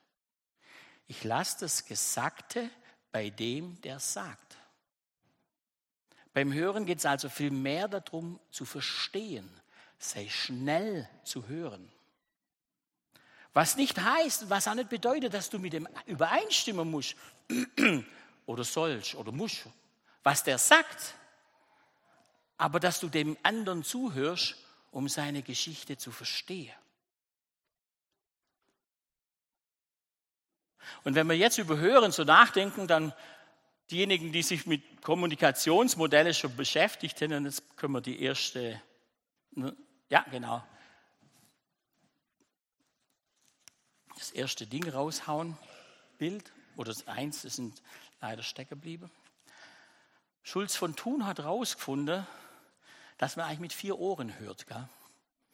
Ich 1.07 1.25
lasse 1.25 1.59
das 1.61 1.85
Gesagte 1.85 2.71
bei 3.13 3.31
dem, 3.31 3.81
der 3.83 4.01
sagt. 4.01 4.57
Beim 6.33 6.53
Hören 6.53 6.85
geht 6.85 6.99
es 6.99 7.07
also 7.07 7.29
viel 7.29 7.51
mehr 7.51 7.89
darum 7.89 8.39
zu 8.51 8.65
verstehen, 8.65 9.49
sei 9.99 10.29
schnell 10.29 11.09
zu 11.25 11.49
hören. 11.49 11.91
Was 13.55 13.77
nicht 13.77 13.99
heißt, 13.99 14.51
was 14.51 14.69
auch 14.69 14.75
nicht 14.75 14.91
bedeutet, 14.91 15.33
dass 15.33 15.49
du 15.49 15.59
mit 15.59 15.73
dem 15.73 15.89
übereinstimmen 16.05 16.91
musst 16.91 17.17
oder 18.47 18.65
sollst 18.65 19.15
oder 19.15 19.33
musst, 19.33 19.67
was 20.23 20.43
der 20.43 20.59
sagt, 20.59 21.15
aber 22.59 22.81
dass 22.81 23.01
du 23.01 23.09
dem 23.09 23.37
anderen 23.43 23.83
zuhörst 23.83 24.57
um 24.91 25.09
seine 25.09 25.43
Geschichte 25.43 25.97
zu 25.97 26.11
verstehen. 26.11 26.75
Und 31.05 31.15
wenn 31.15 31.27
wir 31.27 31.37
jetzt 31.37 31.59
über 31.59 31.77
Hören 31.79 32.13
so 32.13 32.25
nachdenken, 32.25 32.87
dann 32.87 33.13
diejenigen, 33.91 34.33
die 34.33 34.43
sich 34.43 34.67
mit 34.67 35.03
Kommunikationsmodellen 35.03 36.35
schon 36.35 36.57
beschäftigt 36.57 37.21
haben, 37.21 37.45
jetzt 37.45 37.77
können 37.77 37.95
wir 37.95 38.01
die 38.01 38.21
erste, 38.23 38.81
ne, 39.53 39.77
ja 40.09 40.25
genau, 40.31 40.65
das 44.17 44.31
erste 44.31 44.67
Ding 44.67 44.89
raushauen, 44.89 45.57
Bild, 46.19 46.53
oder 46.77 46.93
das 46.93 47.07
eins, 47.07 47.43
das 47.43 47.57
sind 47.57 47.83
leider 48.21 48.43
stecken 48.43 48.71
geblieben. 48.71 49.11
Schulz 50.43 50.77
von 50.77 50.95
Thun 50.97 51.27
hat 51.27 51.39
herausgefunden, 51.39 52.27
dass 53.19 53.37
man 53.37 53.47
eigentlich 53.47 53.61
mit 53.61 53.73
vier 53.73 53.99
Ohren 53.99 54.39
hört. 54.39 54.67
Gell? 54.67 54.89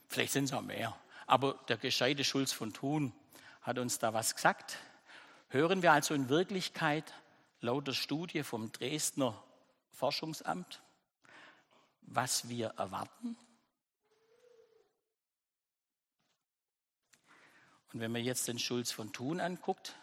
Vielleicht 0.09 0.33
sind 0.33 0.45
es 0.45 0.53
auch 0.53 0.63
mehr. 0.63 0.97
Aber 1.27 1.55
der 1.69 1.77
gescheite 1.77 2.25
Schulz 2.25 2.53
von 2.53 2.73
Thun 2.73 3.13
hat 3.63 3.79
uns 3.79 3.99
da 3.99 4.13
was 4.13 4.35
gesagt. 4.35 4.77
Hören 5.49 5.83
wir 5.83 5.93
also 5.93 6.15
in 6.15 6.29
Wirklichkeit 6.29 7.15
laut 7.61 7.87
der 7.87 7.93
Studie 7.93 8.43
vom 8.43 8.73
Dresdner 8.73 9.43
Forschungsamt, 9.91 10.83
was 12.03 12.49
wir 12.49 12.69
erwarten? 12.79 13.37
Und 17.93 18.01
wenn 18.01 18.11
man 18.11 18.25
jetzt 18.25 18.49
den 18.49 18.59
Schulz 18.59 18.91
von 18.91 19.13
Thun 19.13 19.39
anguckt, 19.39 19.95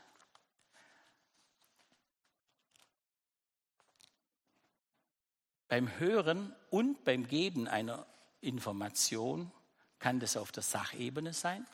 beim 5.67 5.99
Hören 5.99 6.55
und 6.71 7.03
beim 7.03 7.27
Geben 7.27 7.67
einer 7.67 8.05
Information 8.41 9.51
kann 9.99 10.19
das 10.19 10.37
auf 10.37 10.51
der 10.51 10.63
Sachebene 10.63 11.33
sein, 11.33 11.67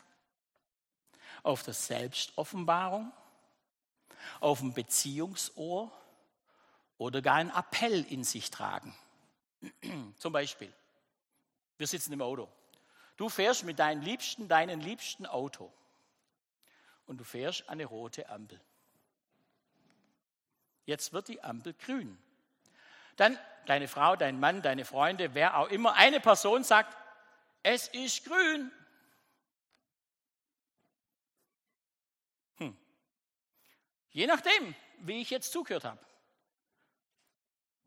auf 1.42 1.62
der 1.62 1.74
Selbstoffenbarung, 1.74 3.12
auf 4.40 4.60
dem 4.60 4.74
Beziehungsohr 4.74 5.92
oder 6.98 7.22
gar 7.22 7.36
ein 7.36 7.50
Appell 7.50 8.04
in 8.04 8.24
sich 8.24 8.50
tragen. 8.50 8.94
Zum 10.18 10.32
Beispiel, 10.32 10.72
wir 11.78 11.86
sitzen 11.86 12.12
im 12.12 12.22
Auto. 12.22 12.48
Du 13.16 13.28
fährst 13.28 13.64
mit 13.64 13.78
deinem 13.78 14.02
Liebsten, 14.02 14.48
deinen 14.48 14.80
liebsten 14.80 15.26
Auto 15.26 15.72
und 17.06 17.18
du 17.18 17.24
fährst 17.24 17.68
eine 17.68 17.86
rote 17.86 18.28
Ampel. 18.28 18.60
Jetzt 20.84 21.12
wird 21.12 21.28
die 21.28 21.42
Ampel 21.42 21.74
grün. 21.74 22.18
Dann 23.16 23.38
deine 23.66 23.88
Frau, 23.88 24.16
dein 24.16 24.38
Mann, 24.38 24.62
deine 24.62 24.84
Freunde, 24.84 25.34
wer 25.34 25.56
auch 25.56 25.68
immer, 25.68 25.94
eine 25.94 26.20
Person 26.20 26.64
sagt, 26.64 26.96
es 27.62 27.88
ist 27.88 28.24
grün. 28.24 28.70
Hm. 32.58 32.76
Je 34.10 34.26
nachdem, 34.26 34.74
wie 35.00 35.20
ich 35.20 35.30
jetzt 35.30 35.52
zugehört 35.52 35.84
habe, 35.84 36.04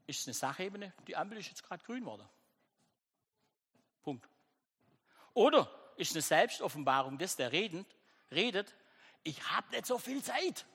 ist 0.06 0.22
es 0.22 0.28
eine 0.28 0.34
Sachebene, 0.34 0.94
die 1.08 1.16
Ampel 1.16 1.38
ist 1.38 1.50
jetzt 1.50 1.64
gerade 1.64 1.84
grün 1.84 2.06
worden. 2.06 2.28
Punkt. 4.02 4.28
Oder 5.34 5.70
ist 5.98 6.10
es 6.10 6.16
eine 6.16 6.22
Selbstoffenbarung 6.24 7.18
des, 7.18 7.36
der 7.36 7.52
redend, 7.52 7.88
redet, 8.32 8.76
ich 9.24 9.52
habe 9.52 9.70
nicht 9.70 9.86
so 9.86 9.98
viel 9.98 10.24
Zeit. 10.24 10.66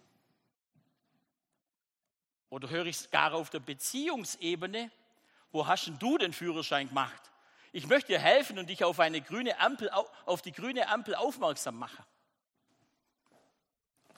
Oder 2.55 2.71
höre 2.71 2.87
ich 2.87 2.99
es 2.99 3.11
gar 3.11 3.35
auf 3.35 3.51
der 3.51 3.59
Beziehungsebene, 3.59 4.89
wo 5.51 5.67
hast 5.67 5.89
denn 5.89 5.99
du 5.99 6.19
den 6.19 6.33
Führerschein 6.33 6.87
gemacht? 6.89 7.33
Ich 7.73 7.89
möchte 7.89 8.13
dir 8.13 8.21
helfen 8.21 8.61
und 8.61 8.69
dich 8.69 8.85
auf 8.85 9.01
eine 9.01 9.21
grüne 9.21 9.59
Ampel, 9.59 9.91
auf 9.91 10.41
die 10.41 10.53
grüne 10.53 10.87
Ampel 10.87 11.17
aufmerksam 11.17 11.77
machen. 11.77 12.05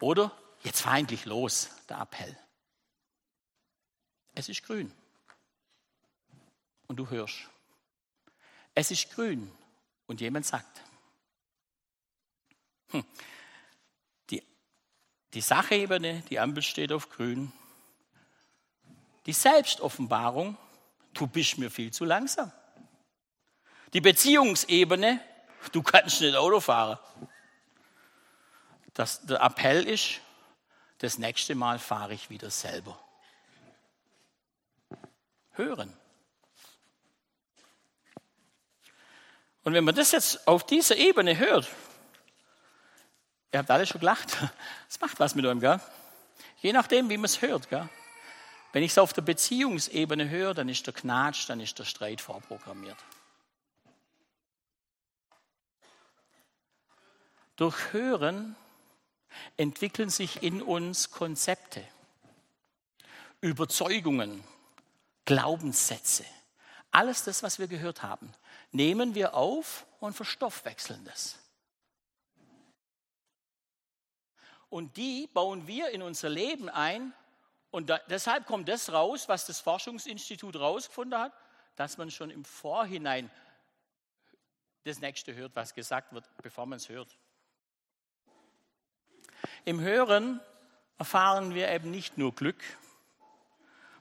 Oder 0.00 0.30
jetzt 0.64 0.82
fahr 0.82 0.98
endlich 0.98 1.24
los, 1.24 1.70
der 1.88 1.98
Appell. 1.98 2.38
Es 4.34 4.50
ist 4.50 4.62
grün. 4.62 4.92
Und 6.88 6.96
du 6.96 7.08
hörst. 7.08 7.48
Es 8.74 8.90
ist 8.90 9.12
grün. 9.12 9.50
Und 10.06 10.20
jemand 10.20 10.44
sagt. 10.44 10.82
Hm. 12.90 13.02
Die, 14.28 14.42
die 15.32 15.40
Sachebene, 15.40 16.20
die 16.28 16.38
Ampel 16.38 16.62
steht 16.62 16.92
auf 16.92 17.08
grün. 17.08 17.50
Die 19.26 19.32
Selbstoffenbarung, 19.32 20.56
du 21.12 21.26
bist 21.26 21.58
mir 21.58 21.70
viel 21.70 21.92
zu 21.92 22.04
langsam. 22.04 22.52
Die 23.92 24.00
Beziehungsebene, 24.00 25.20
du 25.72 25.82
kannst 25.82 26.20
nicht 26.20 26.36
Auto 26.36 26.60
fahren. 26.60 26.98
Das, 28.94 29.20
der 29.26 29.40
Appell 29.40 29.86
ist, 29.86 30.20
das 30.98 31.18
nächste 31.18 31.54
Mal 31.54 31.78
fahre 31.78 32.14
ich 32.14 32.30
wieder 32.30 32.50
selber. 32.50 32.98
Hören. 35.52 35.92
Und 39.64 39.74
wenn 39.74 39.84
man 39.84 39.94
das 39.94 40.12
jetzt 40.12 40.46
auf 40.46 40.64
dieser 40.64 40.96
Ebene 40.96 41.36
hört, 41.36 41.68
ihr 43.52 43.58
habt 43.58 43.70
alle 43.70 43.86
schon 43.86 44.00
gelacht, 44.00 44.36
das 44.88 45.00
macht 45.00 45.18
was 45.18 45.34
mit 45.34 45.44
eurem, 45.44 45.60
gell? 45.60 45.80
Je 46.60 46.72
nachdem, 46.72 47.10
wie 47.10 47.16
man 47.16 47.24
es 47.24 47.42
hört, 47.42 47.68
gell? 47.68 47.88
Wenn 48.76 48.82
ich 48.82 48.90
es 48.90 48.98
auf 48.98 49.14
der 49.14 49.22
Beziehungsebene 49.22 50.28
höre, 50.28 50.52
dann 50.52 50.68
ist 50.68 50.86
der 50.86 50.92
Knatsch, 50.92 51.48
dann 51.48 51.60
ist 51.60 51.78
der 51.78 51.86
Streit 51.86 52.20
vorprogrammiert. 52.20 52.98
Durch 57.56 57.94
Hören 57.94 58.54
entwickeln 59.56 60.10
sich 60.10 60.42
in 60.42 60.60
uns 60.60 61.10
Konzepte, 61.10 61.82
Überzeugungen, 63.40 64.44
Glaubenssätze. 65.24 66.26
Alles 66.90 67.24
das, 67.24 67.42
was 67.42 67.58
wir 67.58 67.68
gehört 67.68 68.02
haben, 68.02 68.30
nehmen 68.72 69.14
wir 69.14 69.32
auf 69.32 69.86
und 70.00 70.12
verstoffwechseln 70.12 71.02
das. 71.06 71.38
Und 74.68 74.98
die 74.98 75.30
bauen 75.32 75.66
wir 75.66 75.88
in 75.92 76.02
unser 76.02 76.28
Leben 76.28 76.68
ein 76.68 77.14
und 77.76 77.90
da, 77.90 78.00
deshalb 78.08 78.46
kommt 78.46 78.70
das 78.70 78.90
raus, 78.90 79.28
was 79.28 79.44
das 79.44 79.60
Forschungsinstitut 79.60 80.54
herausgefunden 80.54 81.20
hat, 81.20 81.34
dass 81.74 81.98
man 81.98 82.10
schon 82.10 82.30
im 82.30 82.42
Vorhinein 82.42 83.30
das 84.84 84.98
Nächste 85.00 85.34
hört, 85.34 85.54
was 85.54 85.74
gesagt 85.74 86.14
wird, 86.14 86.24
bevor 86.42 86.64
man 86.64 86.78
es 86.78 86.88
hört. 86.88 87.18
Im 89.66 89.78
Hören 89.80 90.40
erfahren 90.96 91.54
wir 91.54 91.68
eben 91.68 91.90
nicht 91.90 92.16
nur 92.16 92.34
Glück, 92.34 92.64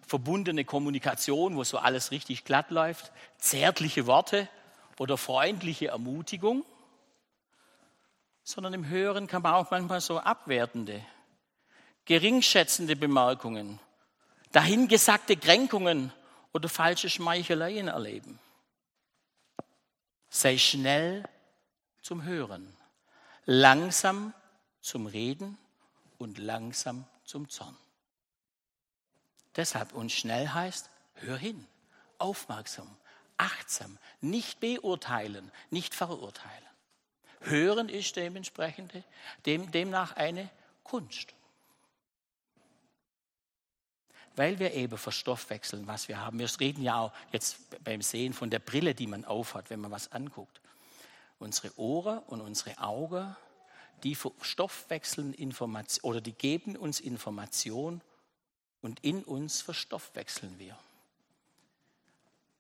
verbundene 0.08 0.64
Kommunikation, 0.64 1.58
wo 1.58 1.66
so 1.66 1.78
alles 1.78 2.12
richtig 2.12 2.46
glatt 2.46 2.72
läuft, 2.72 3.12
zärtliche 3.40 4.08
Worte 4.08 4.48
oder 5.00 5.18
freundliche 5.18 5.88
Ermutigung, 5.88 6.66
sondern 8.42 8.74
im 8.74 8.88
Hören 8.88 9.28
kann 9.28 9.42
man 9.42 9.56
auch 9.56 9.70
manchmal 9.70 10.00
so 10.00 10.18
abwertende 10.18 11.06
geringschätzende 12.06 12.96
Bemerkungen, 12.96 13.80
dahingesagte 14.52 15.36
Kränkungen 15.36 16.14
oder 16.54 16.70
falsche 16.70 17.10
Schmeicheleien 17.10 17.88
erleben. 17.88 18.40
Sei 20.30 20.58
schnell 20.58 21.28
zum 22.02 22.24
Hören, 22.24 22.76
langsam 23.46 24.34
zum 24.82 25.08
Reden 25.08 25.58
und 26.18 26.38
langsam 26.38 27.06
zum 27.24 27.50
Zorn. 27.50 27.76
Deshalb 29.56 29.94
uns 29.94 30.14
schnell 30.14 30.50
heißt, 30.50 30.90
hör 31.16 31.38
hin, 31.38 31.66
aufmerksam, 32.18 32.96
achtsam, 33.38 33.98
nicht 34.22 34.60
beurteilen, 34.60 35.52
nicht 35.70 35.96
verurteilen. 35.96 36.52
Hören 37.42 37.90
ist 37.90 38.16
dementsprechend 38.16 38.92
dem, 39.46 39.72
demnach 39.72 40.16
eine 40.16 40.50
Kunst 40.84 41.34
weil 44.36 44.60
wir 44.60 44.74
eben 44.74 44.98
verstoffwechseln, 44.98 45.88
was 45.88 46.08
wir 46.08 46.20
haben. 46.20 46.40
Wir 46.40 46.50
reden 46.60 46.84
ja 46.84 47.00
auch 47.00 47.12
jetzt 47.32 47.84
beim 47.84 48.02
Sehen 48.02 48.34
von 48.34 48.50
der 48.50 48.60
Brille, 48.60 48.94
die 48.94 49.08
man 49.08 49.26
aufhat, 49.26 49.70
wenn 49.70 49.80
man 49.80 49.92
was 49.92 50.12
anguckt. 50.12 50.62
Unsere 51.40 51.78
Ohren 51.80 52.20
und 52.20 52.42
unsere 52.42 52.78
Augen, 52.80 53.36
die 54.04 54.16
verstoffwechseln 54.16 55.34
Information 55.34 56.10
oder 56.10 56.22
die 56.22 56.34
geben 56.34 56.76
uns 56.76 57.00
Information 57.00 58.02
und 58.82 59.00
in 59.04 59.24
uns 59.24 59.62
verstoffwechseln 59.62 60.60
wir. 60.60 60.78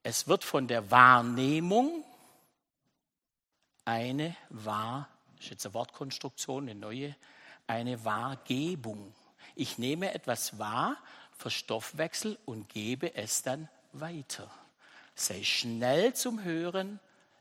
Es 0.03 0.27
wird 0.27 0.43
von 0.43 0.67
der 0.67 0.91
Wahrnehmung 0.91 2.03
eine 3.85 4.35
Wahr, 4.49 5.09
ist 5.39 5.49
jetzt 5.49 5.65
eine 5.65 5.73
Wortkonstruktion, 5.73 6.69
eine 6.69 6.79
neue, 6.79 7.15
eine 7.67 8.03
Wahrgebung. 8.05 9.13
Ich 9.55 9.77
nehme 9.77 10.13
etwas 10.13 10.57
wahr 10.59 10.97
verstoffwechsel 11.37 12.37
und 12.45 12.69
gebe 12.69 13.15
es 13.15 13.41
dann 13.43 13.69
weiter. 13.91 14.49
Sei 15.15 15.43
schnell 15.43 16.13
zum 16.13 16.43
Hören, 16.43 16.99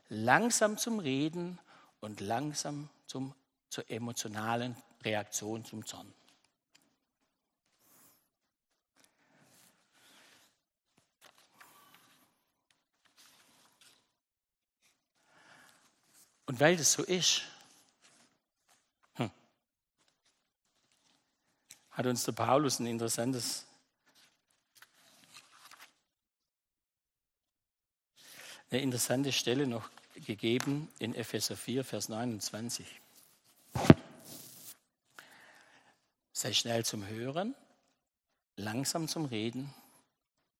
langsam 0.09 0.77
zum 0.77 0.99
Reden 0.99 1.59
und 1.99 2.21
langsam 2.21 2.89
zum, 3.07 3.33
zur 3.69 3.89
emotionalen 3.89 4.75
Reaktion 5.03 5.65
zum 5.65 5.85
Zorn. 5.85 6.13
Und 16.47 16.59
weil 16.59 16.77
das 16.77 16.93
so 16.93 17.03
ist, 17.03 17.41
hm, 19.15 19.31
hat 21.91 22.05
uns 22.05 22.23
der 22.23 22.33
Paulus 22.33 22.79
ein 22.79 22.85
interessantes 22.85 23.65
eine 28.75 28.83
interessante 28.83 29.31
Stelle 29.31 29.67
noch 29.67 29.89
gegeben 30.15 30.89
in 30.99 31.15
Epheser 31.15 31.55
4, 31.55 31.85
Vers 31.85 32.09
29. 32.09 32.85
Sei 36.33 36.51
schnell 36.51 36.83
zum 36.83 37.07
Hören, 37.07 37.55
langsam 38.57 39.07
zum 39.07 39.23
Reden 39.23 39.73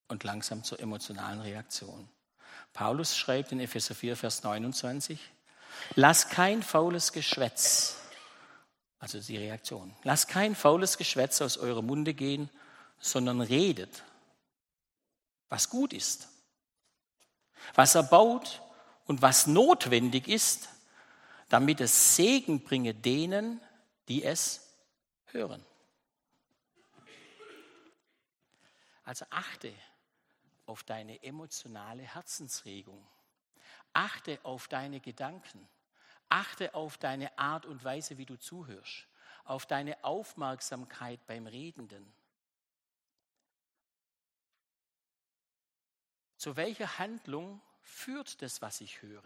und 0.07 0.23
langsam 0.23 0.63
zur 0.63 0.79
emotionalen 0.79 1.41
Reaktion. 1.41 2.07
Paulus 2.71 3.17
schreibt 3.17 3.51
in 3.51 3.59
Epheser 3.59 3.95
4, 3.95 4.15
Vers 4.15 4.43
29, 4.43 5.19
lass 5.95 6.29
kein 6.29 6.63
faules 6.63 7.11
Geschwätz 7.11 7.97
Also 8.99 9.19
die 9.19 9.35
Reaktion. 9.35 9.93
Lasst 10.03 10.29
kein 10.29 10.55
faules 10.55 10.97
Geschwätz 10.97 11.41
aus 11.41 11.57
eurem 11.57 11.85
Munde 11.85 12.13
gehen, 12.13 12.49
sondern 12.97 13.41
redet, 13.41 14.03
was 15.49 15.69
gut 15.69 15.91
ist, 15.91 16.29
was 17.73 17.95
erbaut 17.95 18.61
und 19.05 19.21
was 19.21 19.47
notwendig 19.47 20.27
ist, 20.27 20.69
damit 21.49 21.81
es 21.81 22.15
Segen 22.15 22.63
bringe 22.63 22.93
denen, 22.93 23.61
die 24.07 24.23
es 24.23 24.75
hören. 25.27 25.65
Also 29.03 29.25
achte 29.29 29.71
auf 30.65 30.83
deine 30.83 31.21
emotionale 31.21 32.01
Herzensregung. 32.01 33.05
Achte 33.93 34.39
auf 34.43 34.67
deine 34.67 34.99
Gedanken. 34.99 35.67
Achte 36.27 36.73
auf 36.73 36.97
deine 36.97 37.37
Art 37.37 37.65
und 37.65 37.83
Weise, 37.83 38.17
wie 38.17 38.25
du 38.25 38.37
zuhörst. 38.37 39.07
Auf 39.43 39.67
deine 39.67 40.03
Aufmerksamkeit 40.03 41.25
beim 41.27 41.45
Redenden. 41.45 42.11
Zu 46.45 46.57
welcher 46.57 46.99
Handlung 46.99 47.59
führt 47.81 48.39
das, 48.43 48.61
was 48.61 48.79
ich 48.79 49.01
höre? 49.01 49.23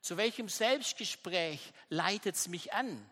Zu 0.00 0.16
welchem 0.16 0.48
Selbstgespräch 0.48 1.60
leitet 1.90 2.34
es 2.34 2.48
mich 2.48 2.72
an? 2.72 3.08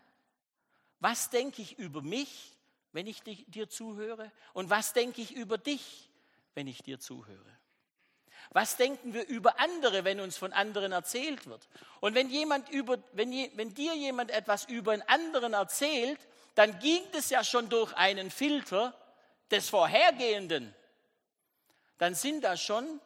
Was 0.99 1.29
denke 1.29 1.61
ich 1.61 1.79
über 1.79 2.01
mich, 2.01 2.51
wenn 2.91 3.07
ich 3.07 3.23
dir 3.23 3.69
zuhöre? 3.69 4.29
Und 4.51 4.69
was 4.69 4.91
denke 4.91 5.21
ich 5.21 5.31
über 5.31 5.57
dich, 5.57 6.09
wenn 6.53 6.67
ich 6.67 6.83
dir 6.83 6.99
zuhöre? 6.99 7.57
Was 8.49 8.75
denken 8.75 9.13
wir 9.13 9.25
über 9.25 9.57
andere, 9.57 10.03
wenn 10.03 10.19
uns 10.19 10.35
von 10.35 10.51
anderen 10.51 10.91
erzählt 10.91 11.47
wird? 11.47 11.65
Und 12.01 12.13
wenn, 12.13 12.29
jemand 12.29 12.67
über, 12.71 12.97
wenn, 13.13 13.31
wenn 13.55 13.73
dir 13.73 13.95
jemand 13.95 14.31
etwas 14.31 14.65
über 14.65 14.91
einen 14.91 15.03
anderen 15.03 15.53
erzählt, 15.53 16.19
dann 16.55 16.77
ging 16.79 17.03
es 17.13 17.29
ja 17.29 17.45
schon 17.45 17.69
durch 17.69 17.93
einen 17.93 18.29
Filter 18.29 18.93
des 19.49 19.69
Vorhergehenden 19.69 20.75
dann 21.97 22.15
sind 22.15 22.43
da 22.43 22.57
schon 22.57 22.99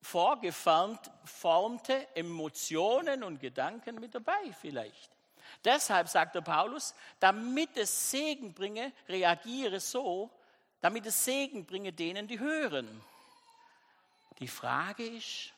vorgeformte 0.00 2.06
Emotionen 2.14 3.22
und 3.22 3.40
Gedanken 3.40 3.96
mit 3.96 4.14
dabei 4.14 4.52
vielleicht. 4.60 5.10
Deshalb 5.64 6.08
sagt 6.08 6.34
der 6.34 6.40
Paulus, 6.40 6.94
damit 7.20 7.76
es 7.76 8.10
Segen 8.10 8.54
bringe, 8.54 8.92
reagiere 9.08 9.80
so, 9.80 10.30
damit 10.80 11.06
es 11.06 11.24
Segen 11.24 11.66
bringe 11.66 11.92
denen, 11.92 12.28
die 12.28 12.38
hören. 12.38 13.02
Die 14.38 14.48
Frage 14.48 15.04
ist, 15.04 15.52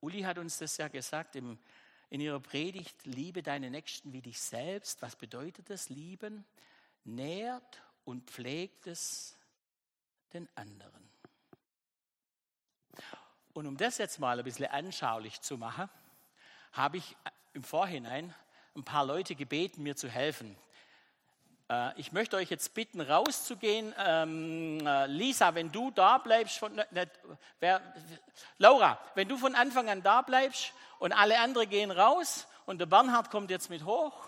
Uli 0.00 0.22
hat 0.22 0.38
uns 0.38 0.58
das 0.58 0.76
ja 0.76 0.88
gesagt 0.88 1.36
im, 1.36 1.58
in 2.10 2.20
ihrer 2.20 2.40
Predigt, 2.40 3.06
liebe 3.06 3.42
deine 3.42 3.70
Nächsten 3.70 4.12
wie 4.12 4.20
dich 4.20 4.40
selbst. 4.40 5.00
Was 5.00 5.16
bedeutet 5.16 5.70
das, 5.70 5.88
lieben? 5.88 6.44
Nährt 7.04 7.82
und 8.04 8.30
pflegt 8.30 8.86
es 8.86 9.36
den 10.34 10.48
anderen. 10.56 11.10
Und 13.52 13.66
um 13.66 13.76
das 13.76 13.98
jetzt 13.98 14.18
mal 14.18 14.38
ein 14.38 14.44
bisschen 14.44 14.66
anschaulich 14.66 15.40
zu 15.40 15.56
machen, 15.56 15.88
habe 16.72 16.96
ich 16.96 17.16
im 17.52 17.62
Vorhinein 17.62 18.34
ein 18.74 18.84
paar 18.84 19.06
Leute 19.06 19.36
gebeten, 19.36 19.84
mir 19.84 19.94
zu 19.94 20.08
helfen. 20.08 20.56
Äh, 21.70 21.98
ich 22.00 22.10
möchte 22.10 22.36
euch 22.36 22.50
jetzt 22.50 22.74
bitten, 22.74 23.00
rauszugehen. 23.00 23.94
Ähm, 23.96 24.84
äh, 24.84 25.06
Lisa, 25.06 25.54
wenn 25.54 25.70
du 25.70 25.92
da 25.92 26.18
bleibst, 26.18 26.58
von, 26.58 26.74
ne, 26.74 27.08
wer, 27.60 27.80
Laura, 28.58 28.98
wenn 29.14 29.28
du 29.28 29.36
von 29.36 29.54
Anfang 29.54 29.88
an 29.88 30.02
da 30.02 30.22
bleibst 30.22 30.72
und 30.98 31.12
alle 31.12 31.38
anderen 31.38 31.70
gehen 31.70 31.92
raus 31.92 32.48
und 32.66 32.78
der 32.78 32.86
Bernhard 32.86 33.30
kommt 33.30 33.50
jetzt 33.50 33.70
mit 33.70 33.84
hoch. 33.84 34.26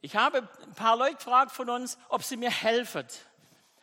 Ich 0.00 0.16
habe 0.16 0.48
ein 0.62 0.74
paar 0.74 0.96
Leute 0.96 1.14
gefragt 1.14 1.52
von 1.52 1.70
uns, 1.70 1.96
ob 2.08 2.24
sie 2.24 2.36
mir 2.36 2.50
helfen 2.50 3.06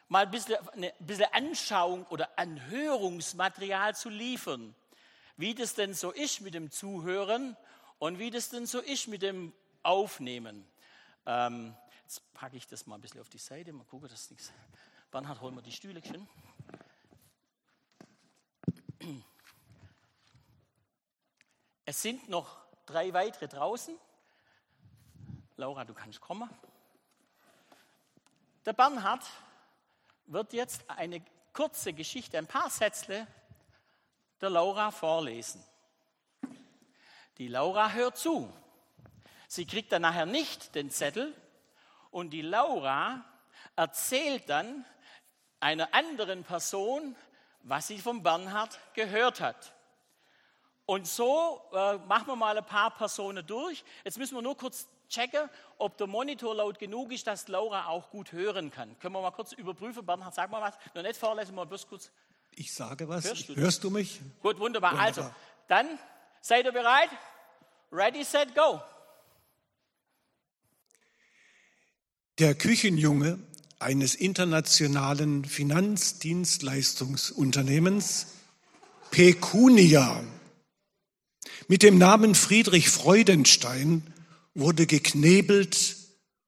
mal 0.10 0.26
ein 0.26 0.32
bisschen, 0.32 0.56
eine 0.70 0.94
bisschen 1.00 1.32
Anschauung 1.34 2.06
oder 2.08 2.38
Anhörungsmaterial 2.38 3.96
zu 3.96 4.10
liefern, 4.10 4.76
wie 5.36 5.54
das 5.54 5.74
denn 5.74 5.94
so 5.94 6.12
ist 6.12 6.42
mit 6.42 6.54
dem 6.54 6.72
Zuhören 6.72 7.58
und 8.00 8.20
wie 8.20 8.32
das 8.32 8.50
denn 8.50 8.66
so 8.66 8.80
ist 8.80 9.08
mit 9.08 9.22
dem 9.22 9.54
Aufnehmen. 9.84 10.68
Ähm, 11.26 11.76
jetzt 12.04 12.22
packe 12.34 12.58
ich 12.58 12.68
das 12.68 12.86
mal 12.88 12.96
ein 12.96 13.02
bisschen 13.02 13.22
auf 13.22 13.30
die 13.30 13.38
Seite, 13.38 13.74
mal 13.74 13.86
gucken, 13.86 14.10
dass 14.10 14.30
nichts. 14.32 14.52
Bernhard, 15.12 15.42
holen 15.42 15.56
wir 15.56 15.62
die 15.62 15.72
Stühle 15.72 16.02
schön. 16.04 16.28
Es 21.86 22.02
sind 22.02 22.28
noch 22.28 22.58
drei 22.86 23.14
weitere 23.14 23.48
draußen. 23.48 23.98
Laura, 25.56 25.86
du 25.86 25.94
kannst 25.94 26.20
kommen. 26.20 26.50
Der 28.66 28.74
Bernhard 28.74 29.24
wird 30.28 30.54
jetzt 30.54 30.90
eine 30.90 31.22
kurze 31.54 31.94
Geschichte, 31.94 32.38
ein 32.38 32.48
paar 32.48 32.70
Sätzle 32.70 33.26
der 34.42 34.50
Laura 34.50 34.92
vorlesen. 34.92 35.64
Die 37.38 37.48
Laura 37.48 37.92
hört 37.92 38.18
zu. 38.18 38.52
Sie 39.48 39.66
kriegt 39.66 39.92
dann 39.92 40.02
nachher 40.02 40.26
nicht 40.26 40.76
den 40.76 40.90
Zettel 40.92 41.34
und 42.12 42.32
die 42.32 42.42
Laura 42.42 43.24
erzählt 43.76 44.50
dann 44.50 44.86
einer 45.60 45.94
anderen 45.94 46.44
Person, 46.44 47.16
was 47.64 47.88
sie 47.88 48.00
vom 48.00 48.22
Bernhard 48.22 48.80
gehört 48.94 49.40
hat. 49.40 49.74
Und 50.86 51.08
so 51.08 51.62
äh, 51.74 51.98
machen 51.98 52.28
wir 52.28 52.36
mal 52.36 52.58
ein 52.58 52.66
paar 52.66 52.92
Personen 52.92 53.46
durch. 53.46 53.84
Jetzt 54.04 54.18
müssen 54.18 54.36
wir 54.36 54.42
nur 54.42 54.56
kurz 54.56 54.88
checken, 55.10 55.50
ob 55.78 55.98
der 55.98 56.08
Monitor 56.08 56.56
laut 56.56 56.80
genug 56.80 57.12
ist, 57.12 57.28
dass 57.28 57.48
Laura 57.48 57.88
auch 57.88 58.10
gut 58.10 58.32
hören 58.32 58.72
kann. 58.72 58.98
Können 59.00 59.16
wir 59.16 59.22
mal 59.22 59.32
kurz 59.32 59.54
überprüfen? 59.54 60.06
Bernhard, 60.06 60.36
sag 60.36 60.52
mal 60.52 60.62
was. 60.62 60.76
Noch 60.94 61.04
nicht 61.04 61.18
vorlesen, 61.18 61.56
mal 61.56 61.66
bloß 61.66 61.88
kurz. 61.88 62.12
Ich 62.56 62.74
sage 62.74 63.08
was. 63.08 63.26
Hörst 63.26 63.50
du, 63.50 63.56
Hörst 63.56 63.84
du 63.84 63.90
mich? 63.90 64.20
Gut, 64.42 64.60
wunderbar. 64.60 64.92
wunderbar. 64.92 65.06
Also, 65.06 65.30
dann 65.68 65.88
seid 66.42 66.66
ihr 66.66 66.72
bereit? 66.72 67.10
Ready, 67.92 68.24
set, 68.24 68.56
go. 68.56 68.82
Der 72.40 72.56
Küchenjunge 72.56 73.40
eines 73.80 74.16
internationalen 74.16 75.46
Finanzdienstleistungsunternehmens 75.46 78.34
Pecunia 79.12 80.24
mit 81.68 81.84
dem 81.84 81.98
Namen 81.98 82.36
Friedrich 82.36 82.90
Freudenstein 82.90 84.14
wurde 84.58 84.88
geknebelt 84.88 85.96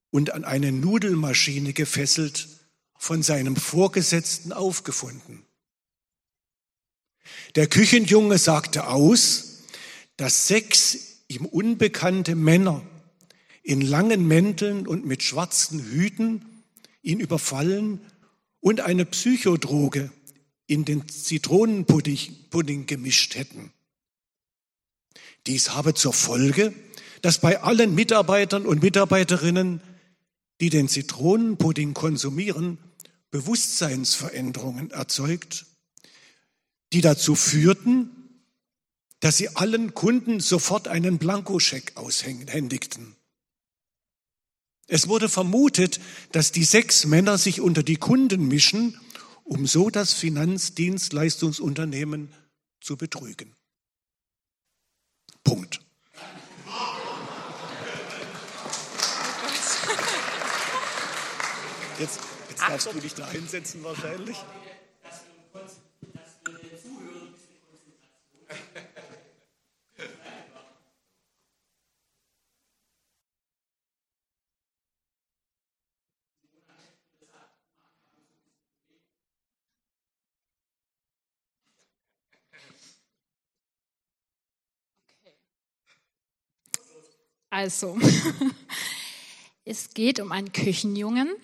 und 0.09 0.31
an 0.31 0.43
eine 0.43 0.71
Nudelmaschine 0.71 1.73
gefesselt 1.73 2.47
von 2.97 3.21
seinem 3.23 3.55
Vorgesetzten 3.55 4.51
aufgefunden. 4.51 5.45
Der 7.55 7.67
Küchenjunge 7.67 8.37
sagte 8.37 8.87
aus, 8.87 9.59
dass 10.17 10.47
sechs 10.47 11.23
ihm 11.27 11.45
unbekannte 11.45 12.35
Männer 12.35 12.81
in 13.61 13.81
langen 13.81 14.27
Mänteln 14.27 14.87
und 14.87 15.05
mit 15.05 15.21
schwarzen 15.21 15.79
Hüten 15.79 16.63
ihn 17.03 17.19
überfallen 17.19 18.01
und 18.59 18.81
eine 18.81 19.05
Psychodroge 19.05 20.11
in 20.65 20.85
den 20.85 21.07
Zitronenpudding 21.07 22.85
gemischt 22.87 23.35
hätten. 23.35 23.71
Dies 25.47 25.69
habe 25.69 25.93
zur 25.93 26.13
Folge, 26.13 26.73
dass 27.21 27.39
bei 27.39 27.61
allen 27.61 27.95
Mitarbeitern 27.95 28.65
und 28.65 28.81
Mitarbeiterinnen, 28.81 29.81
die 30.61 30.69
den 30.69 30.87
Zitronenpudding 30.87 31.93
konsumieren, 31.93 32.77
Bewusstseinsveränderungen 33.31 34.91
erzeugt, 34.91 35.65
die 36.93 37.01
dazu 37.01 37.35
führten, 37.35 38.11
dass 39.19 39.37
sie 39.37 39.55
allen 39.55 39.93
Kunden 39.93 40.39
sofort 40.39 40.87
einen 40.87 41.17
Blankoscheck 41.17 41.91
aushändigten. 41.95 43.15
Es 44.87 45.07
wurde 45.07 45.29
vermutet, 45.29 45.99
dass 46.31 46.51
die 46.51 46.63
sechs 46.63 47.05
Männer 47.05 47.37
sich 47.37 47.61
unter 47.61 47.83
die 47.83 47.97
Kunden 47.97 48.47
mischen, 48.47 48.99
um 49.43 49.67
so 49.67 49.91
das 49.91 50.13
Finanzdienstleistungsunternehmen 50.13 52.33
zu 52.81 52.97
betrügen. 52.97 53.55
Punkt. 55.43 55.81
Jetzt, 61.99 62.21
jetzt 62.49 62.61
Achtung. 62.61 62.69
darfst 62.69 62.93
du 62.93 62.99
dich 63.01 63.13
da 63.13 63.29
hinsetzen 63.29 63.83
wahrscheinlich. 63.83 64.37
Also, 87.51 87.97
es 89.65 89.93
geht 89.93 90.21
um 90.21 90.31
einen 90.31 90.53
Küchenjungen, 90.53 91.35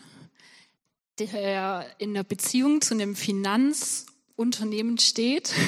der 1.20 1.86
in 1.98 2.12
einer 2.12 2.24
Beziehung 2.24 2.82
zu 2.82 2.94
einem 2.94 3.16
Finanzunternehmen 3.16 4.98
steht. 4.98 5.54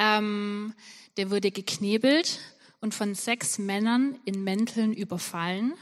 Ähm, 0.00 0.74
der 1.16 1.28
wurde 1.32 1.50
geknebelt 1.50 2.38
und 2.80 2.94
von 2.94 3.16
sechs 3.16 3.58
Männern 3.58 4.16
in 4.24 4.44
Mänteln 4.44 4.92
überfallen. 4.92 5.74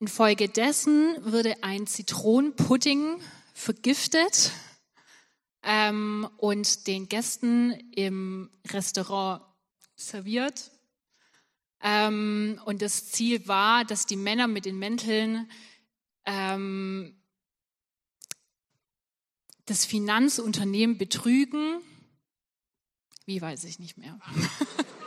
Infolgedessen 0.00 1.14
wurde 1.20 1.62
ein 1.62 1.86
Zitronenpudding 1.86 3.20
vergiftet 3.52 4.52
ähm, 5.62 6.26
und 6.38 6.86
den 6.86 7.10
Gästen 7.10 7.72
im 7.94 8.48
Restaurant 8.70 9.42
serviert. 9.94 10.70
Ähm, 11.82 12.60
und 12.64 12.80
das 12.80 13.10
Ziel 13.10 13.46
war, 13.46 13.84
dass 13.84 14.06
die 14.06 14.16
Männer 14.16 14.46
mit 14.46 14.64
den 14.64 14.78
Mänteln 14.78 15.50
ähm, 16.28 17.14
das 19.64 19.84
Finanzunternehmen 19.84 20.98
betrügen. 20.98 21.80
Wie 23.24 23.40
weiß 23.40 23.64
ich 23.64 23.78
nicht 23.78 23.96
mehr. 23.96 24.18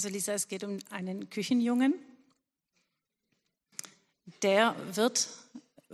Also 0.00 0.08
Lisa, 0.08 0.32
es 0.32 0.48
geht 0.48 0.64
um 0.64 0.78
einen 0.88 1.28
Küchenjungen. 1.28 1.92
Der 4.40 4.74
wird 4.96 5.28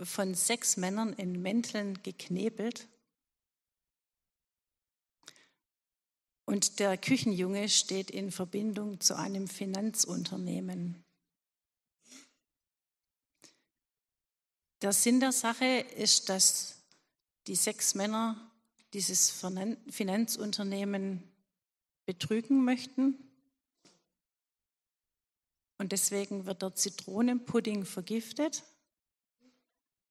von 0.01 0.33
sechs 0.33 0.77
Männern 0.77 1.11
in 1.11 1.41
Mänteln 1.41 2.01
geknebelt. 2.03 2.87
Und 6.45 6.79
der 6.79 6.97
Küchenjunge 6.97 7.67
steht 7.67 8.09
in 8.09 8.31
Verbindung 8.31 9.01
zu 9.01 9.17
einem 9.17 9.49
Finanzunternehmen. 9.49 11.03
Der 14.83 14.93
Sinn 14.93 15.19
der 15.19 15.33
Sache 15.33 15.85
ist, 15.97 16.29
dass 16.29 16.81
die 17.47 17.55
sechs 17.55 17.93
Männer 17.93 18.53
dieses 18.93 19.43
Finanzunternehmen 19.89 21.29
betrügen 22.05 22.63
möchten 22.63 23.26
und 25.77 25.91
deswegen 25.91 26.45
wird 26.45 26.61
der 26.61 26.75
Zitronenpudding 26.75 27.85
vergiftet, 27.85 28.63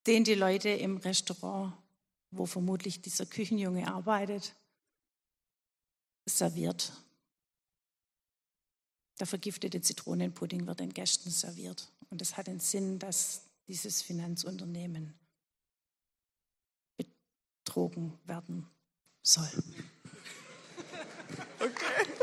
den 0.07 0.24
die 0.24 0.35
Leute 0.35 0.68
im 0.68 0.98
Restaurant, 0.98 1.72
wo 2.31 2.46
vermutlich 2.46 3.02
dieser 3.02 3.26
Küchenjunge 3.26 3.88
arbeitet, 3.88 4.55
serviert. 6.29 6.92
Der 9.18 9.26
vergiftete 9.26 9.81
Zitronenpudding 9.81 10.66
wird 10.66 10.81
den 10.81 10.92
Gästen 10.92 11.31
serviert. 11.31 11.90
Und 12.11 12.20
es 12.22 12.37
hat 12.37 12.46
den 12.46 12.61
Sinn, 12.61 12.98
dass 12.98 13.42
dieses 13.66 14.02
Finanzunternehmen 14.02 15.18
betrogen 16.96 18.18
werden 18.24 18.68
soll. 19.22 19.50
Okay. 21.59 22.15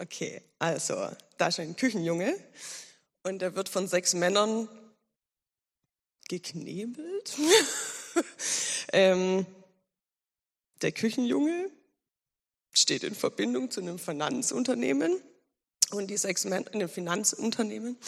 Okay, 0.00 0.40
also 0.60 1.10
da 1.38 1.48
ist 1.48 1.58
ein 1.58 1.74
Küchenjunge 1.74 2.38
und 3.24 3.40
der 3.40 3.56
wird 3.56 3.68
von 3.68 3.88
sechs 3.88 4.14
Männern 4.14 4.68
geknebelt. 6.28 7.36
ähm, 8.92 9.44
der 10.82 10.92
Küchenjunge 10.92 11.72
steht 12.72 13.02
in 13.02 13.16
Verbindung 13.16 13.72
zu 13.72 13.80
einem 13.80 13.98
Finanzunternehmen 13.98 15.20
und 15.90 16.08
die 16.10 16.16
sechs 16.16 16.44
Männer, 16.44 16.72
einem 16.72 16.88
Finanzunternehmen 16.88 17.98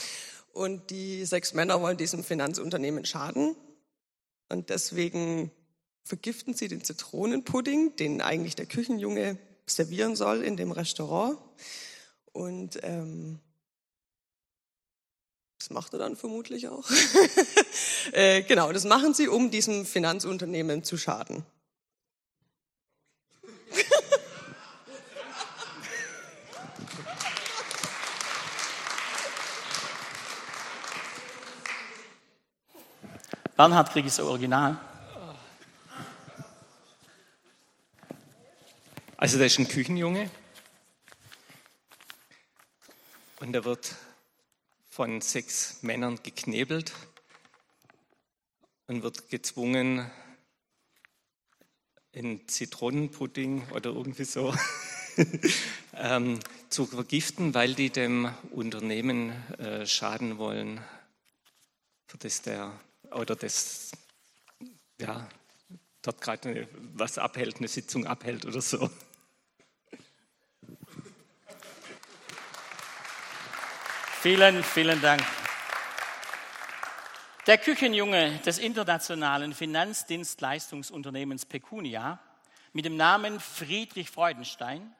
und 0.53 0.90
die 0.90 1.24
sechs 1.24 1.55
Männer 1.55 1.83
wollen 1.83 1.96
diesem 1.96 2.22
Finanzunternehmen 2.22 3.05
schaden 3.05 3.57
und 4.48 4.70
deswegen 4.70 5.50
vergiften 6.05 6.55
sie 6.55 6.68
den 6.68 6.85
Zitronenpudding, 6.85 7.96
den 7.96 8.20
eigentlich 8.20 8.55
der 8.55 8.66
Küchenjunge 8.66 9.38
servieren 9.66 10.16
soll 10.16 10.42
in 10.42 10.57
dem 10.57 10.73
Restaurant. 10.73 11.38
Und 12.33 12.79
ähm, 12.83 13.40
das 15.59 15.70
macht 15.70 15.92
er 15.92 15.99
dann 15.99 16.16
vermutlich 16.16 16.68
auch. 16.68 16.88
äh, 18.12 18.42
genau, 18.42 18.73
das 18.73 18.85
machen 18.85 19.14
sie, 19.14 19.29
um 19.29 19.51
diesem 19.51 19.85
Finanzunternehmen 19.85 20.85
zu 20.85 20.96
schaden. 20.96 21.44
Bernhard 33.61 33.92
kriege 33.92 34.09
ich 34.09 34.16
das 34.16 34.25
Original. 34.25 34.81
Also 39.20 39.38
da 39.38 39.44
ist 39.44 39.59
ein 39.59 39.68
Küchenjunge 39.68 40.30
und 43.40 43.54
er 43.54 43.66
wird 43.66 43.94
von 44.88 45.20
sechs 45.20 45.83
Männern 45.83 46.18
geknebelt 46.22 46.94
und 48.87 49.02
wird 49.02 49.28
gezwungen, 49.28 50.11
in 52.12 52.48
Zitronenpudding 52.48 53.68
oder 53.72 53.90
irgendwie 53.90 54.24
so 54.24 54.54
ähm, 55.94 56.40
zu 56.70 56.87
vergiften, 56.87 57.52
weil 57.52 57.74
die 57.74 57.90
dem 57.90 58.33
Unternehmen 58.52 59.33
äh, 59.59 59.87
schaden 59.87 60.38
wollen, 60.38 60.80
für 62.06 62.16
das 62.16 62.40
der 62.40 62.72
oder 63.11 63.37
das 63.37 63.92
ja 64.98 65.28
dort 66.00 66.22
gerade 66.22 66.66
was 66.94 67.18
abhält, 67.18 67.59
eine 67.59 67.68
Sitzung 67.68 68.06
abhält 68.06 68.46
oder 68.46 68.62
so. 68.62 68.88
Vielen, 74.22 74.62
vielen 74.62 75.00
Dank. 75.00 75.22
Der 77.46 77.56
Küchenjunge 77.56 78.38
des 78.44 78.59
internationalen 78.59 79.54
Finanzdienstleistungsunternehmens 79.54 81.46
Pecunia 81.46 82.18
mit 82.74 82.85
dem 82.85 82.98
Namen 82.98 83.40
Friedrich 83.40 84.11
Freudenstein 84.11 84.94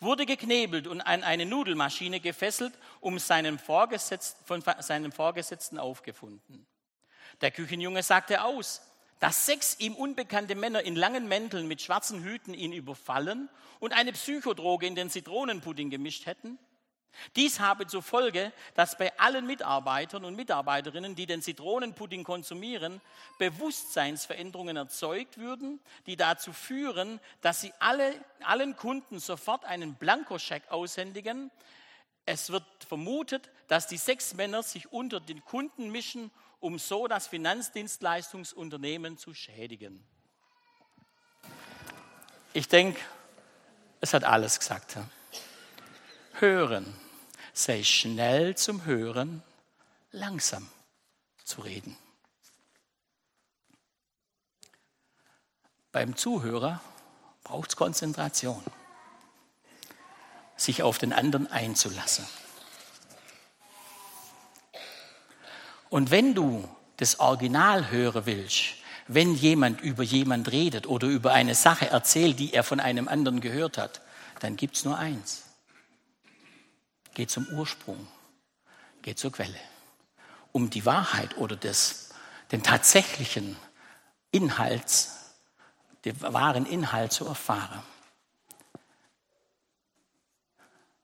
wurde 0.00 0.26
geknebelt 0.26 0.88
und 0.88 1.00
an 1.00 1.22
eine 1.22 1.46
Nudelmaschine 1.46 2.18
gefesselt, 2.18 2.74
um 2.98 3.20
seinem 3.20 3.60
Vorgesetzten, 3.60 4.44
von 4.44 4.64
seinem 4.80 5.12
Vorgesetzten 5.12 5.78
aufgefunden. 5.78 6.66
Der 7.42 7.52
Küchenjunge 7.52 8.02
sagte 8.02 8.42
aus, 8.42 8.82
dass 9.20 9.46
sechs 9.46 9.78
ihm 9.78 9.94
unbekannte 9.94 10.56
Männer 10.56 10.82
in 10.82 10.96
langen 10.96 11.28
Mänteln 11.28 11.68
mit 11.68 11.82
schwarzen 11.82 12.24
Hüten 12.24 12.52
ihn 12.52 12.72
überfallen 12.72 13.48
und 13.78 13.92
eine 13.92 14.10
Psychodroge 14.10 14.88
in 14.88 14.96
den 14.96 15.08
Zitronenpudding 15.08 15.88
gemischt 15.88 16.26
hätten 16.26 16.58
dies 17.36 17.60
habe 17.60 17.86
zur 17.86 18.02
Folge, 18.02 18.52
dass 18.74 18.96
bei 18.98 19.18
allen 19.18 19.46
Mitarbeitern 19.46 20.24
und 20.24 20.36
Mitarbeiterinnen, 20.36 21.14
die 21.14 21.26
den 21.26 21.42
Zitronenpudding 21.42 22.24
konsumieren, 22.24 23.00
Bewusstseinsveränderungen 23.38 24.76
erzeugt 24.76 25.38
würden, 25.38 25.80
die 26.06 26.16
dazu 26.16 26.52
führen, 26.52 27.20
dass 27.40 27.60
sie 27.60 27.72
alle, 27.78 28.14
allen 28.44 28.76
Kunden 28.76 29.18
sofort 29.18 29.64
einen 29.64 29.94
Blankoscheck 29.94 30.70
aushändigen, 30.70 31.50
Es 32.28 32.50
wird 32.50 32.64
vermutet, 32.84 33.48
dass 33.68 33.86
die 33.86 33.96
sechs 33.96 34.34
Männer 34.34 34.64
sich 34.64 34.92
unter 34.92 35.20
den 35.20 35.44
Kunden 35.44 35.90
mischen, 35.90 36.32
um 36.58 36.78
so 36.78 37.06
das 37.06 37.28
Finanzdienstleistungsunternehmen 37.28 39.16
zu 39.16 39.32
schädigen. 39.32 40.04
Ich 42.52 42.66
denke, 42.66 43.00
es 44.00 44.12
hat 44.12 44.24
alles 44.24 44.58
gesagt. 44.58 44.96
Hören. 46.40 46.92
Sei 47.58 47.82
schnell 47.84 48.54
zum 48.54 48.84
Hören, 48.84 49.42
langsam 50.12 50.68
zu 51.42 51.62
reden. 51.62 51.96
Beim 55.90 56.16
Zuhörer 56.16 56.82
braucht 57.44 57.70
es 57.70 57.76
Konzentration, 57.76 58.62
sich 60.58 60.82
auf 60.82 60.98
den 60.98 61.14
anderen 61.14 61.50
einzulassen. 61.50 62.26
Und 65.88 66.10
wenn 66.10 66.34
du 66.34 66.68
das 66.98 67.20
Original 67.20 67.90
hören 67.90 68.26
willst, 68.26 68.74
wenn 69.08 69.34
jemand 69.34 69.80
über 69.80 70.02
jemand 70.02 70.52
redet 70.52 70.86
oder 70.86 71.08
über 71.08 71.32
eine 71.32 71.54
Sache 71.54 71.88
erzählt, 71.88 72.38
die 72.38 72.52
er 72.52 72.64
von 72.64 72.80
einem 72.80 73.08
anderen 73.08 73.40
gehört 73.40 73.78
hat, 73.78 74.02
dann 74.40 74.56
gibt 74.56 74.76
es 74.76 74.84
nur 74.84 74.98
eins. 74.98 75.45
Geh 77.16 77.26
zum 77.26 77.48
Ursprung, 77.48 78.06
geh 79.00 79.14
zur 79.14 79.32
Quelle, 79.32 79.58
um 80.52 80.68
die 80.68 80.84
Wahrheit 80.84 81.38
oder 81.38 81.56
das, 81.56 82.10
den 82.52 82.62
tatsächlichen 82.62 83.56
Inhalts, 84.32 85.32
den 86.04 86.20
wahren 86.20 86.66
Inhalt 86.66 87.14
zu 87.14 87.24
erfahren. 87.24 87.82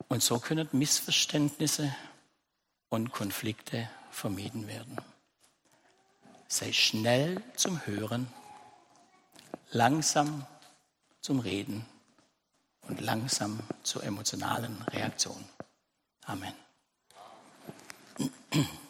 Und 0.08 0.22
so 0.22 0.38
können 0.38 0.68
Missverständnisse 0.72 1.96
und 2.90 3.12
Konflikte 3.12 3.88
vermieden 4.10 4.68
werden. 4.68 4.98
Sei 6.46 6.74
schnell 6.74 7.42
zum 7.56 7.86
Hören, 7.86 8.30
langsam 9.70 10.46
zum 11.22 11.40
Reden 11.40 11.86
und 12.82 13.00
langsam 13.00 13.60
zur 13.82 14.04
emotionalen 14.04 14.82
Reaktion. 14.82 15.42
Amen. 16.28 16.54